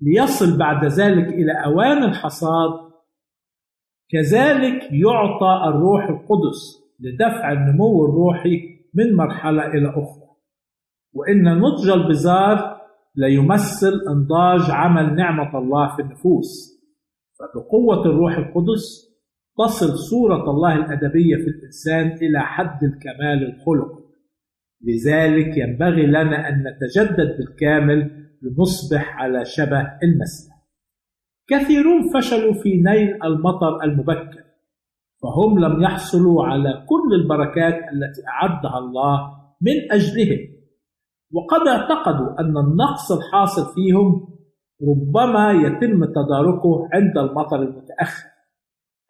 ليصل 0.01 0.59
بعد 0.59 0.85
ذلك 0.85 1.29
إلى 1.29 1.53
أوان 1.65 2.05
الحصاد 2.05 2.71
كذلك 4.11 4.83
يعطى 4.93 5.69
الروح 5.69 6.05
القدس 6.05 6.88
لدفع 7.01 7.53
النمو 7.53 8.07
الروحي 8.07 8.61
من 8.95 9.17
مرحلة 9.17 9.67
إلى 9.67 9.89
أخرى. 9.89 10.29
وإن 11.15 11.45
نضج 11.45 11.89
البزار 11.91 12.79
لا 13.15 13.29
يمثل 13.29 13.93
إنضاج 14.11 14.71
عمل 14.71 15.15
نعمة 15.15 15.59
الله 15.59 15.97
في 15.97 16.03
النفوس. 16.03 16.79
فبقوة 17.39 18.07
الروح 18.07 18.37
القدس 18.37 19.09
تصل 19.59 19.99
صورة 19.99 20.51
الله 20.51 20.75
الأدبية 20.75 21.37
في 21.37 21.51
الإنسان 21.51 22.07
إلى 22.07 22.41
حد 22.41 22.85
الكمال 22.85 23.55
الخلقي 23.55 24.09
لذلك 24.83 25.57
ينبغي 25.57 26.07
لنا 26.07 26.49
أن 26.49 26.65
نتجدد 26.69 27.37
بالكامل 27.39 28.29
لنصبح 28.43 29.17
على 29.17 29.45
شبه 29.45 29.81
المسيح. 30.03 30.55
كثيرون 31.49 32.09
فشلوا 32.15 32.63
في 32.63 32.77
نيل 32.83 33.23
المطر 33.25 33.83
المبكر. 33.85 34.48
فهم 35.23 35.59
لم 35.59 35.83
يحصلوا 35.83 36.45
على 36.45 36.85
كل 36.89 37.15
البركات 37.23 37.75
التي 37.75 38.23
أعدها 38.29 38.79
الله 38.79 39.39
من 39.61 39.93
أجلهم. 39.93 40.39
وقد 41.33 41.69
اعتقدوا 41.69 42.41
أن 42.41 42.57
النقص 42.59 43.13
الحاصل 43.13 43.75
فيهم 43.75 44.29
ربما 44.89 45.53
يتم 45.53 46.05
تداركه 46.05 46.89
عند 46.93 47.19
المطر 47.19 47.63
المتأخر 47.63 48.29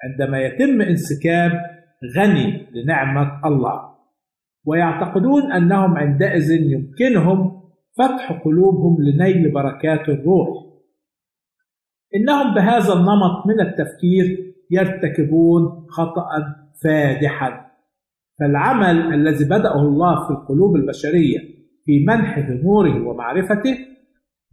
عندما 0.05 0.39
يتم 0.39 0.81
انسكاب 0.81 1.51
غني 2.17 2.67
لنعمة 2.73 3.41
الله. 3.47 3.89
ويعتقدون 4.67 5.53
أنهم 5.53 5.97
عندئذ 5.97 6.51
يمكنهم 6.51 7.63
فتح 7.99 8.43
قلوبهم 8.45 8.97
لنيل 9.03 9.53
بركات 9.53 10.09
الروح. 10.09 10.49
إنهم 12.17 12.55
بهذا 12.55 12.93
النمط 12.93 13.47
من 13.47 13.61
التفكير 13.61 14.48
يرتكبون 14.71 15.87
خطأ 15.89 16.29
فادحا. 16.85 17.69
فالعمل 18.41 19.14
الذي 19.14 19.45
بدأه 19.45 19.81
الله 19.81 20.27
في 20.27 20.31
القلوب 20.31 20.77
البشرية 20.77 21.39
في 21.85 22.05
منحه 22.07 22.51
نوره 22.51 23.09
ومعرفته 23.09 23.79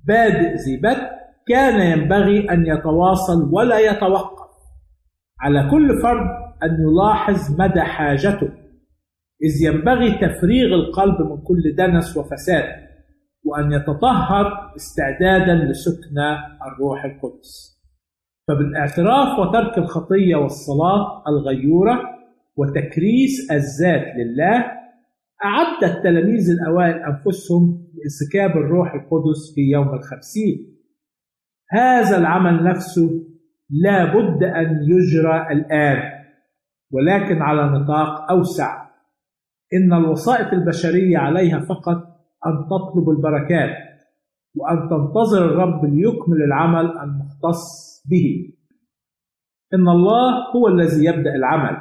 بادئ 0.07 0.53
ذي 0.53 0.78
بدء 0.78 1.09
كان 1.47 1.99
ينبغي 1.99 2.49
أن 2.49 2.66
يتواصل 2.66 3.53
ولا 3.53 3.80
يتوقف. 3.80 4.49
على 5.39 5.70
كل 5.72 6.01
فرد 6.01 6.28
أن 6.63 6.78
يلاحظ 6.82 7.61
مدى 7.61 7.82
حاجته. 7.82 8.49
إذ 9.43 9.61
ينبغي 9.61 10.11
تفريغ 10.11 10.76
القلب 10.76 11.22
من 11.22 11.38
كل 11.43 11.76
دنس 11.78 12.18
وفساد 12.18 12.86
وأن 13.43 13.72
يتطهر 13.72 14.74
استعدادا 14.76 15.53
لسكنى 15.53 16.38
الروح 16.68 17.05
القدس. 17.05 17.74
فبالاعتراف 18.48 19.39
وترك 19.39 19.78
الخطية 19.78 20.36
والصلاة 20.36 21.24
الغيورة 21.28 22.02
وتكريس 22.58 23.52
الذات 23.52 24.16
لله 24.18 24.66
أعد 25.46 25.84
التلاميذ 25.84 26.52
الأوائل 26.52 27.04
أنفسهم 27.04 27.88
لانسكاب 27.96 28.50
الروح 28.50 28.93
القدس 28.93 29.54
في 29.56 29.62
يوم 29.62 29.93
الخمسين. 29.93 30.76
هذا 31.72 32.18
العمل 32.18 32.64
نفسه 32.64 33.10
لا 33.70 34.06
بد 34.06 34.43
أن 34.43 34.80
يجرى 34.84 35.48
الآن 35.52 36.12
ولكن 36.91 37.41
على 37.41 37.80
نطاق 37.80 38.32
أوسع. 38.32 38.86
إن 39.74 39.93
الوسائط 39.93 40.54
البشرية 40.54 41.18
عليها 41.18 41.60
فقط 41.60 41.98
أن 42.46 42.66
تطلب 42.70 43.10
البركات 43.10 43.76
وأن 44.56 44.89
تنتظر 44.89 45.46
الرب 45.46 45.86
ليكمل 45.86 46.43
العمل 46.43 46.98
المختص 46.98 47.95
به. 48.10 48.53
إن 49.74 49.88
الله 49.89 50.51
هو 50.56 50.68
الذي 50.68 51.06
يبدأ 51.06 51.36
العمل 51.36 51.78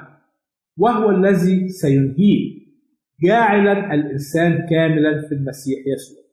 وهو 0.79 1.11
الذي 1.11 1.68
سينهيه 1.68 2.64
جاعلا 3.22 3.95
الإنسان 3.95 4.66
كاملا 4.70 5.29
في 5.29 5.35
المسيح 5.35 5.79
يسوع. 5.87 6.25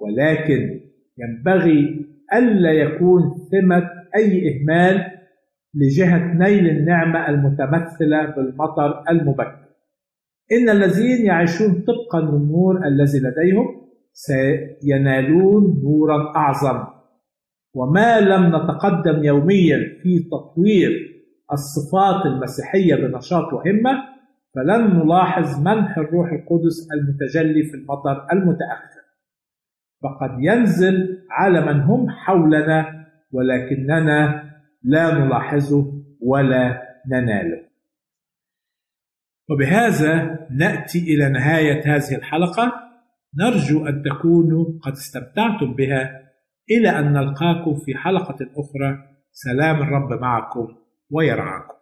ولكن 0.00 0.80
ينبغي 1.18 2.06
ألا 2.34 2.72
يكون 2.72 3.22
ثمة 3.52 3.90
أي 4.16 4.48
إهمال 4.48 5.10
لجهة 5.74 6.34
نيل 6.34 6.68
النعمة 6.68 7.28
المتمثلة 7.28 8.26
بالمطر 8.26 9.04
المبكر. 9.10 9.64
إن 10.52 10.68
الذين 10.68 11.26
يعيشون 11.26 11.72
طبقا 11.72 12.20
للنور 12.20 12.86
الذي 12.86 13.18
لديهم 13.18 13.84
سينالون 14.12 15.80
نورا 15.84 16.32
أعظم. 16.36 16.84
وما 17.74 18.20
لم 18.20 18.56
نتقدم 18.56 19.24
يوميا 19.24 19.78
في 20.02 20.18
تطوير 20.18 20.90
الصفات 21.52 22.26
المسيحية 22.26 22.94
بنشاط 22.94 23.52
وهمة 23.52 24.04
فلن 24.54 24.98
نلاحظ 24.98 25.60
منح 25.60 25.98
الروح 25.98 26.32
القدس 26.32 26.88
المتجلي 26.94 27.62
في 27.62 27.74
المطر 27.76 28.26
المتأخر. 28.32 29.04
فقد 30.02 30.30
ينزل 30.38 31.18
على 31.30 31.60
من 31.60 31.80
هم 31.80 32.10
حولنا 32.10 33.06
ولكننا 33.32 34.44
لا 34.82 35.14
نلاحظه 35.14 35.92
ولا 36.20 36.82
نناله 37.06 37.64
وبهذا 39.50 40.38
نأتي 40.50 40.98
إلى 40.98 41.28
نهاية 41.28 41.96
هذه 41.96 42.14
الحلقة. 42.14 42.72
نرجو 43.38 43.86
أن 43.86 44.02
تكونوا 44.02 44.64
قد 44.82 44.92
استمتعتم 44.92 45.74
بها. 45.74 46.23
إلى 46.70 46.98
أن 46.98 47.12
نلقاكم 47.12 47.76
في 47.76 47.94
حلقة 47.94 48.36
أخرى. 48.56 48.98
سلام 49.32 49.82
الرب 49.82 50.20
معكم 50.20 50.68
ويرعاكم. 51.10 51.73